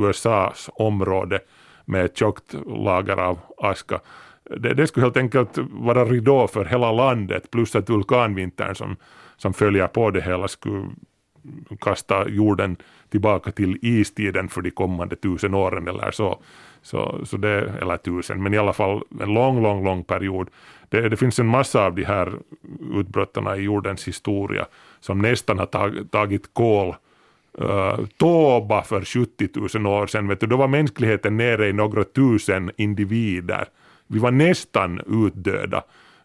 USAs 0.02 0.70
område 0.72 1.40
med 1.84 2.04
ett 2.04 2.16
tjockt 2.16 2.54
lager 2.66 3.16
av 3.16 3.38
aska. 3.58 4.00
Det, 4.56 4.74
det 4.74 4.86
skulle 4.86 5.06
helt 5.06 5.16
enkelt 5.16 5.58
vara 5.58 6.04
ridå 6.04 6.46
för 6.46 6.64
hela 6.64 6.92
landet 6.92 7.50
plus 7.50 7.76
att 7.76 7.90
vulkanvintern 7.90 8.74
som, 8.74 8.96
som 9.36 9.54
följer 9.54 9.86
på 9.86 10.10
det 10.10 10.20
hela 10.20 10.48
skulle 10.48 10.86
kasta 11.80 12.28
jorden 12.28 12.76
tillbaka 13.08 13.50
till 13.50 13.78
istiden 13.82 14.48
för 14.48 14.62
de 14.62 14.70
kommande 14.70 15.16
tusen 15.16 15.54
åren 15.54 15.88
eller 15.88 16.10
så. 16.10 16.38
Så, 16.82 17.20
så 17.24 17.36
det, 17.36 17.72
eller 17.82 17.96
tusen, 17.96 18.42
men 18.42 18.54
i 18.54 18.58
alla 18.58 18.72
fall 18.72 19.02
en 19.20 19.34
lång, 19.34 19.62
lång, 19.62 19.84
lång 19.84 20.04
period. 20.04 20.48
Det, 20.88 21.08
det 21.08 21.16
finns 21.16 21.38
en 21.38 21.46
massa 21.46 21.84
av 21.84 21.94
de 21.94 22.04
här 22.04 22.32
utbrotten 22.94 23.46
i 23.56 23.60
jordens 23.60 24.08
historia 24.08 24.66
som 25.00 25.18
nästan 25.18 25.58
har 25.58 25.66
tag, 25.66 26.10
tagit 26.10 26.54
kol. 26.54 26.94
Eh, 27.58 27.66
uh, 27.66 28.06
Toba 28.16 28.82
för 28.82 29.04
70 29.04 29.78
000 29.78 29.86
år 29.86 30.06
sedan, 30.06 30.28
vet 30.28 30.40
du, 30.40 30.46
då 30.46 30.56
var 30.56 30.68
mänskligheten 30.68 31.36
nere 31.36 31.68
i 31.68 31.72
några 31.72 32.04
tusen 32.04 32.70
individer. 32.76 33.68
Vi 34.06 34.18
var 34.18 34.30
nästan 34.30 35.00
utdöda 35.06 35.82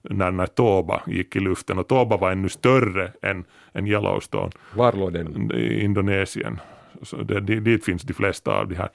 när, 0.10 0.32
när 0.32 0.46
Toba 0.46 1.02
gick 1.08 1.36
i 1.36 1.40
luften 1.40 1.80
och 1.80 1.88
Toba 1.88 2.18
var 2.18 2.32
ännu 2.32 2.50
större 2.50 3.12
än, 3.22 3.46
än 3.74 3.88
Yellowstone. 3.88 4.52
Var 4.76 4.94
låg 4.94 5.14
den? 5.14 5.52
I 5.52 5.84
Indonesien. 5.84 6.60
Så 7.02 7.16
det, 7.18 7.40
dit 7.40 7.86
finns 7.86 8.04
de 8.04 8.14
flesta 8.14 8.52
av 8.52 8.68
de 8.68 8.76
här. 8.76 8.90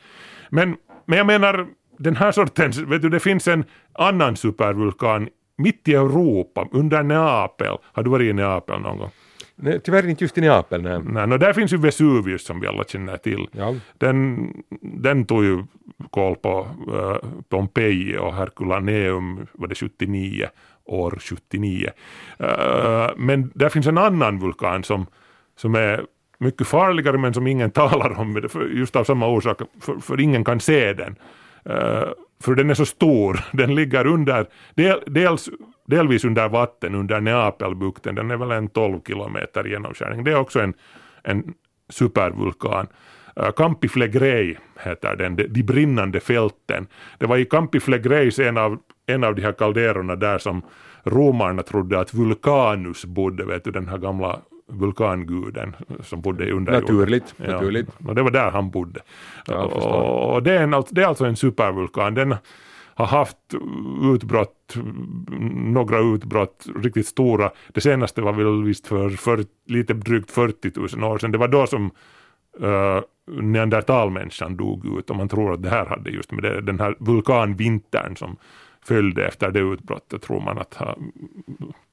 Men, 0.50 0.76
men 1.04 1.18
jag 1.18 1.26
menar, 1.26 1.66
den 1.98 2.16
här 2.16 2.32
sortens, 2.32 2.78
vet 2.78 3.02
du, 3.02 3.08
det 3.08 3.20
finns 3.20 3.48
en 3.48 3.64
annan 3.92 4.36
supervulkan 4.36 5.28
mitt 5.56 5.88
i 5.88 5.94
Europa, 5.94 6.68
under 6.72 7.02
Neapel. 7.02 7.76
Har 7.82 8.02
du 8.02 8.10
varit 8.10 8.30
i 8.30 8.32
Neapel 8.32 8.80
någon 8.80 8.98
gång? 8.98 9.10
Nej, 9.60 9.80
tyvärr 9.84 10.08
inte 10.08 10.24
just 10.24 10.38
i 10.38 10.40
Neapel. 10.40 10.82
Nej. 10.82 11.00
Nej, 11.04 11.26
no, 11.26 11.36
där 11.38 11.52
finns 11.52 11.72
ju 11.72 11.76
Vesuvius 11.76 12.44
som 12.44 12.60
vi 12.60 12.66
alla 12.66 12.84
känner 12.84 13.16
till. 13.16 13.48
Ja. 13.52 13.74
Den, 13.98 14.52
den 14.80 15.24
tog 15.24 15.44
ju 15.44 15.64
koll 16.10 16.36
på 16.36 16.68
uh, 16.92 17.16
Pompeji 17.48 18.16
och 18.16 18.34
Herculaneum 18.34 19.46
var 19.52 19.68
det 19.68 19.74
79, 19.74 20.46
år 20.88 21.18
79. 21.20 21.90
Eh, 22.38 23.08
men 23.16 23.50
där 23.54 23.68
finns 23.68 23.86
en 23.86 23.98
annan 23.98 24.38
vulkan 24.38 24.84
som, 24.84 25.06
som 25.56 25.74
är 25.74 26.04
mycket 26.38 26.66
farligare 26.66 27.18
men 27.18 27.34
som 27.34 27.46
ingen 27.46 27.70
talar 27.80 28.18
om 28.18 28.48
just 28.74 28.96
av 28.96 29.04
samma 29.04 29.26
orsak, 29.26 29.58
för, 29.80 29.98
för 30.00 30.20
ingen 30.20 30.44
kan 30.44 30.60
se 30.60 30.92
den. 30.92 31.16
Eh, 31.64 32.08
för 32.40 32.54
den 32.54 32.70
är 32.70 32.74
så 32.74 32.86
stor, 32.86 33.40
den 33.52 33.74
ligger 33.74 34.06
under, 34.06 34.46
del, 34.74 35.02
dels, 35.06 35.48
delvis 35.86 36.24
under 36.24 36.48
vatten 36.48 36.94
under 36.94 37.20
Neapelbukten, 37.20 38.14
den 38.14 38.30
är 38.30 38.36
väl 38.36 38.50
en 38.50 38.68
12 38.68 39.00
kilometer 39.06 39.64
genomskärning. 39.64 40.24
Det 40.24 40.30
är 40.30 40.38
också 40.38 40.60
en, 40.60 40.74
en 41.22 41.54
supervulkan. 41.88 42.86
Uh, 43.42 43.50
Campi 43.50 43.88
Flegrei 43.88 44.58
heter 44.78 45.16
den, 45.16 45.36
de, 45.36 45.46
de 45.46 45.62
brinnande 45.62 46.20
fälten. 46.20 46.86
Det 47.18 47.26
var 47.26 47.36
i 47.36 47.44
Campi 47.44 47.80
Flegreis 47.80 48.38
en 48.38 48.56
av, 48.56 48.78
en 49.06 49.24
av 49.24 49.34
de 49.34 49.42
här 49.42 49.52
kalderorna 49.52 50.16
där 50.16 50.38
som 50.38 50.62
romarna 51.04 51.62
trodde 51.62 52.00
att 52.00 52.14
Vulkanus 52.14 53.04
bodde, 53.04 53.44
vet 53.44 53.64
du 53.64 53.70
den 53.70 53.88
här 53.88 53.98
gamla 53.98 54.40
vulkanguden 54.68 55.76
som 56.02 56.20
bodde 56.20 56.52
under 56.52 56.72
Naturligt. 56.72 57.34
Ja, 57.36 57.52
naturligt. 57.52 57.88
och 58.06 58.14
det 58.14 58.22
var 58.22 58.30
där 58.30 58.50
han 58.50 58.70
bodde. 58.70 59.00
Ja, 59.46 59.64
och, 59.64 60.34
och 60.34 60.42
det, 60.42 60.52
är 60.52 60.62
en, 60.62 60.84
det 60.90 61.02
är 61.02 61.06
alltså 61.06 61.24
en 61.24 61.36
supervulkan. 61.36 62.14
Den 62.14 62.34
har 62.94 63.06
haft 63.06 63.36
utbrott, 64.14 64.76
några 65.54 65.98
utbrott, 65.98 66.66
riktigt 66.82 67.06
stora. 67.06 67.50
Det 67.68 67.80
senaste 67.80 68.20
var 68.20 68.32
väl 68.32 68.62
visst 68.62 68.86
för, 68.86 69.10
för 69.10 69.44
lite 69.66 69.94
drygt 69.94 70.30
40 70.30 70.96
000 70.96 71.12
år 71.12 71.18
sedan. 71.18 71.32
Det 71.32 71.38
var 71.38 71.48
då 71.48 71.66
som 71.66 71.90
uh, 72.62 73.00
neandertalmänniskan 73.26 74.56
dog 74.56 74.98
ut 74.98 75.10
och 75.10 75.16
man 75.16 75.28
tror 75.28 75.54
att 75.54 75.62
det 75.62 75.70
här 75.70 75.86
hade 75.86 76.10
just 76.10 76.32
med 76.32 76.42
det, 76.42 76.60
den 76.60 76.80
här 76.80 76.96
vulkanvintern 76.98 78.16
som 78.16 78.36
följde 78.84 79.26
efter 79.26 79.50
det 79.50 79.60
utbrottet 79.60 80.22
tror 80.22 80.40
man 80.40 80.58
att 80.58 80.74
ha, 80.74 80.96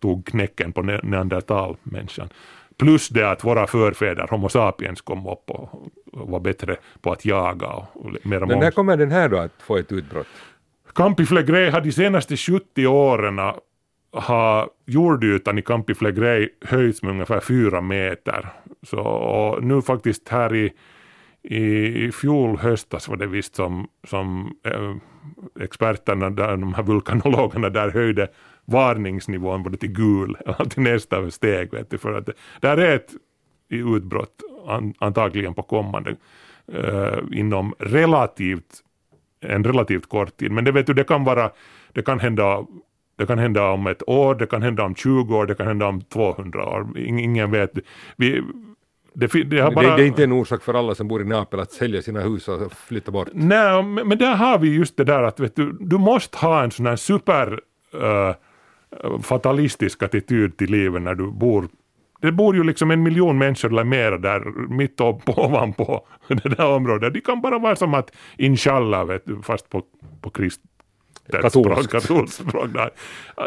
tog 0.02 0.26
knäcken 0.26 0.74
på 0.74 0.82
neandertalmänniskan. 0.82 2.30
Plus 2.78 3.10
det 3.10 3.32
att 3.32 3.44
våra 3.44 3.68
förfäder, 3.68 4.28
Homo 4.30 4.50
sapiens, 4.50 5.02
kom 5.02 5.28
upp 5.28 5.50
och 5.50 5.90
var 6.12 6.40
bättre 6.40 6.76
på 7.02 7.12
att 7.12 7.26
jaga. 7.26 7.68
Och 7.68 8.12
Men 8.24 8.60
när 8.60 8.72
kommer 8.72 8.98
den 8.98 9.12
här 9.12 9.30
då 9.30 9.38
att 9.38 9.52
få 9.60 9.78
ett 9.78 9.92
utbrott? 9.92 10.28
Campi 10.96 11.26
Flegrei 11.26 11.70
har 11.70 11.82
de 11.82 11.92
senaste 11.92 12.38
70 12.38 12.88
åren 12.88 13.40
har 14.16 14.70
jordytan 14.86 15.58
i 15.58 15.62
Campi 15.62 15.94
Flegrei 15.94 16.50
höjts 16.62 17.04
med 17.04 17.12
ungefär 17.12 17.40
fyra 17.40 17.82
meter. 17.82 18.50
Så 18.86 19.60
nu 19.62 19.82
faktiskt 19.82 20.30
här 20.30 20.56
i, 20.56 20.74
i 21.44 22.12
fjol 22.12 22.58
höstas 22.58 23.08
var 23.08 23.18
det 23.18 23.28
visst 23.28 23.56
som, 23.56 23.88
som 24.08 24.56
eh, 24.64 24.96
experterna, 25.64 26.30
där, 26.30 26.58
de 26.58 26.74
här 26.74 26.84
vulkanologerna 26.84 27.70
där 27.70 27.92
höjde 27.92 28.28
varningsnivån 28.66 29.64
både 29.64 29.78
till 29.78 29.92
gul 29.92 30.38
och 30.60 30.72
till 30.72 30.84
nästa 30.84 31.32
steg. 31.32 31.74
Vet 31.74 31.90
du, 31.90 31.98
för 31.98 32.14
att 32.14 32.26
det, 32.26 32.34
där 32.60 32.78
är 32.78 32.96
ett 32.96 33.12
utbrott 33.70 34.42
an, 34.68 34.94
antagligen 35.00 35.54
på 35.54 35.64
kommande 35.64 36.16
eh, 36.74 37.20
inom 37.32 37.74
relativt 37.80 38.82
en 39.42 39.64
relativt 39.64 40.10
kort 40.10 40.38
tid. 40.38 40.52
Men 40.52 40.64
det 40.64 40.72
vet 40.72 40.88
du, 40.88 40.94
det 40.94 41.04
kan 41.04 41.24
vara, 41.24 41.52
det 41.94 42.02
kan 42.02 42.20
hända 42.20 42.66
det 43.18 43.26
kan 43.26 43.40
hända 43.40 43.72
om 43.72 43.88
ett 43.88 44.10
år, 44.10 44.36
det 44.36 44.46
kan 44.46 44.62
hända 44.62 44.84
om 44.84 44.96
20 44.96 45.38
år, 45.38 45.46
det 45.46 45.56
kan 45.56 45.68
hända 45.68 45.88
om 45.88 46.02
200 46.02 46.66
år. 46.66 46.98
Ingen 46.98 47.52
vet. 47.52 47.72
Vi, 48.18 48.44
det, 49.16 49.44
det, 49.44 49.76
bara... 49.76 49.90
det, 49.90 49.96
det, 49.96 50.04
är 50.04 50.08
inte 50.08 50.24
en 50.24 50.32
orsak 50.32 50.64
för 50.64 50.74
alla 50.74 50.96
som 50.96 51.08
bor 51.08 51.22
i 51.22 51.26
Neapel 51.26 51.60
att 51.60 51.72
sälja 51.72 52.02
sina 52.02 52.20
hus 52.20 52.48
och 52.48 52.72
flytta 52.72 53.12
bort. 53.12 53.28
Nej, 53.34 53.84
men, 53.84 54.18
där 54.18 54.36
har 54.36 54.60
vi 54.60 54.76
just 54.76 54.98
det 54.98 55.04
där 55.04 55.24
att 55.24 55.40
vet 55.40 55.56
du, 55.56 55.78
du 55.80 55.98
måste 55.98 56.38
ha 56.38 56.64
en 56.64 56.72
sån 56.72 56.86
här 56.86 56.96
super 56.96 57.60
uh, 57.96 59.22
fatalistisk 59.22 60.04
attityd 60.04 60.58
till 60.58 60.72
livet 60.72 61.02
när 61.02 61.16
du 61.16 61.32
bor 61.32 61.68
det 62.22 62.32
bor 62.32 62.56
ju 62.56 62.64
liksom 62.64 62.92
en 62.92 63.04
miljon 63.04 63.38
människor 63.38 63.72
eller 63.72 63.84
mer 63.84 64.12
där 64.12 64.70
mitt 64.70 65.02
upp 65.02 65.30
ovanpå 65.40 66.08
det 66.28 66.50
där 66.50 66.68
området. 66.68 67.14
De 67.14 67.22
kan 67.22 67.42
bara 67.42 67.60
vara 67.60 67.76
som 67.76 67.94
att 67.94 68.12
inshallah, 68.38 69.06
vet 69.06 69.26
du, 69.26 69.42
fast 69.42 69.70
på, 69.70 69.82
på 70.22 70.30
krist, 70.30 70.62
katolskt 71.32 71.92
katolskt 71.92 72.48
språk. 72.48 72.70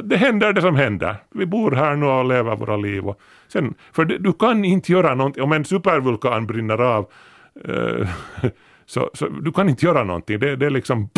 Det 0.03 0.17
händer 0.17 0.53
det 0.53 0.61
som 0.61 0.77
händer. 0.77 1.17
Vi 1.31 1.47
bor 1.47 1.71
här 1.71 1.97
nu 1.97 2.07
och 2.07 2.25
lever 2.25 2.57
våra 2.57 2.77
liv. 2.77 3.09
Och 3.09 3.21
sen, 3.49 3.75
för 3.93 4.05
det, 4.05 4.19
du 4.19 4.33
kan 4.33 4.65
inte 4.65 4.93
göra 4.93 5.15
någonting, 5.15 5.43
om 5.43 5.53
en 5.53 5.65
supervulkan 5.65 6.47
brinner 6.47 6.81
av, 6.81 7.07
eh, 7.65 8.09
Så, 8.89 9.11
så 9.15 9.29
du 9.29 9.53
kan 9.53 9.69
inte 9.69 9.87
göra 9.87 10.05
någonting. 10.05 10.39
Det, 10.39 10.57
det 10.57 10.67
är 10.67 10.71
liksom... 10.71 11.09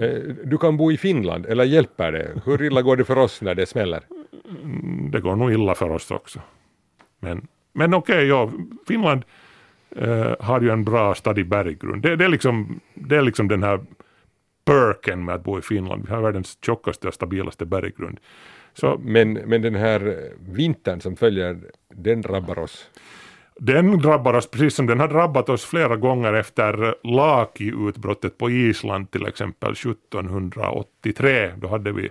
Eh, 0.00 0.18
Du 0.44 0.58
kan 0.58 0.76
bo 0.76 0.92
i 0.92 0.96
Finland, 0.96 1.46
eller 1.46 1.64
hjälper 1.64 2.12
det? 2.12 2.42
Hur 2.44 2.62
illa 2.62 2.82
går 2.82 2.96
det 2.96 3.04
för 3.04 3.18
oss 3.18 3.42
när 3.42 3.54
det 3.54 3.66
smäller? 3.66 4.00
Det 5.10 5.20
går 5.20 5.36
nog 5.36 5.52
illa 5.52 5.74
för 5.74 5.90
oss 5.90 6.10
också. 6.10 6.40
Men, 7.20 7.46
men 7.72 7.94
okej, 7.94 8.26
ja, 8.26 8.50
Finland 8.88 9.22
eh, 9.96 10.34
har 10.40 10.60
ju 10.60 10.70
en 10.70 10.84
bra 10.84 11.14
stadig 11.14 11.48
berggrund. 11.48 12.02
Det, 12.02 12.16
det, 12.16 12.24
är 12.24 12.28
liksom, 12.28 12.80
det 12.94 13.16
är 13.16 13.22
liksom 13.22 13.48
den 13.48 13.62
här 13.62 13.80
perken 14.68 15.24
med 15.24 15.34
att 15.34 15.44
bo 15.44 15.58
i 15.58 15.62
Finland. 15.62 16.04
Vi 16.08 16.14
har 16.14 16.22
världens 16.22 16.58
tjockaste 16.62 17.08
och 17.08 17.14
stabilaste 17.14 17.66
berggrund. 17.66 18.20
Så 18.74 19.00
Men, 19.04 19.32
men 19.32 19.62
den 19.62 19.74
här 19.74 20.06
eh, 20.06 20.14
vintern 20.54 21.00
som 21.00 21.16
följer, 21.16 21.58
den 21.94 22.22
drabbar 22.22 22.58
oss. 22.58 22.90
Den 23.60 23.98
drabbar 23.98 24.34
oss 24.34 24.50
precis 24.50 24.74
som 24.74 24.86
den 24.86 25.00
har 25.00 25.08
drabbat 25.08 25.48
oss 25.48 25.64
flera 25.64 25.96
gånger 25.96 26.32
efter 26.32 26.94
Laki-utbrottet 27.02 28.38
på 28.38 28.50
Island 28.50 29.10
till 29.10 29.26
exempel 29.26 29.72
1783. 29.72 31.50
Då 31.56 31.68
hade 31.68 31.92
vi 31.92 32.10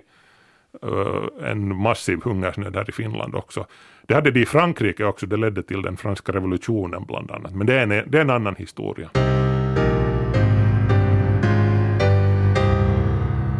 eh, 0.82 1.50
en 1.50 1.76
massiv 1.76 2.18
hungersnöd 2.24 2.76
här 2.76 2.88
i 2.88 2.92
Finland 2.92 3.34
också. 3.34 3.66
Det 4.06 4.14
hade 4.14 4.30
de 4.30 4.40
i 4.40 4.46
Frankrike 4.46 5.04
också, 5.04 5.26
det 5.26 5.36
ledde 5.36 5.62
till 5.62 5.82
den 5.82 5.96
franska 5.96 6.32
revolutionen 6.32 7.04
bland 7.04 7.30
annat. 7.30 7.54
Men 7.54 7.66
det 7.66 7.74
är 7.74 7.82
en, 7.82 8.10
det 8.10 8.18
är 8.18 8.22
en 8.22 8.30
annan 8.30 8.56
historia. 8.56 9.10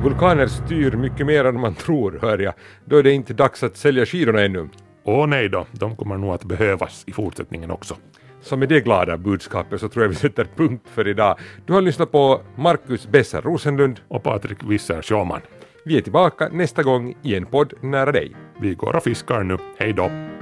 Vulkaner 0.02 0.46
styr 0.46 0.90
mycket 0.90 1.26
mer 1.26 1.44
än 1.44 1.61
man 1.61 1.74
tror, 1.74 2.18
hör 2.22 2.38
jag. 2.38 2.54
Då 2.84 2.96
är 2.96 3.02
det 3.02 3.12
inte 3.12 3.34
dags 3.34 3.62
att 3.62 3.76
sälja 3.76 4.06
skidorna 4.06 4.40
ännu. 4.40 4.68
Åh 5.04 5.26
nej 5.26 5.48
då, 5.48 5.66
de 5.72 5.96
kommer 5.96 6.16
nog 6.16 6.34
att 6.34 6.44
behövas 6.44 7.04
i 7.06 7.12
fortsättningen 7.12 7.70
också. 7.70 7.96
Så 8.42 8.56
med 8.56 8.68
det 8.68 8.80
glada 8.80 9.16
budskapet 9.16 9.80
så 9.80 9.88
tror 9.88 10.04
jag 10.04 10.08
vi 10.08 10.14
sätter 10.14 10.46
punkt 10.56 10.87
för 10.94 11.08
idag. 11.08 11.38
Du 11.66 11.72
har 11.72 11.80
lyssnat 11.80 12.12
på 12.12 12.40
Marcus 12.56 13.08
Besser 13.08 13.42
Rosenlund. 13.42 14.00
Och 14.08 14.22
Patrik 14.22 14.58
Wisser 14.64 15.02
Sjöman. 15.02 15.40
Vi 15.84 15.98
är 15.98 16.02
tillbaka 16.02 16.48
nästa 16.48 16.82
gång 16.82 17.14
i 17.22 17.34
en 17.34 17.46
podd 17.46 17.72
nära 17.80 18.12
dig. 18.12 18.32
Vi 18.61 18.74
går 18.74 18.96
och 18.96 19.02
fiskar 19.02 19.42
nu. 19.42 19.58
Hej 19.78 19.92
då! 19.92 20.38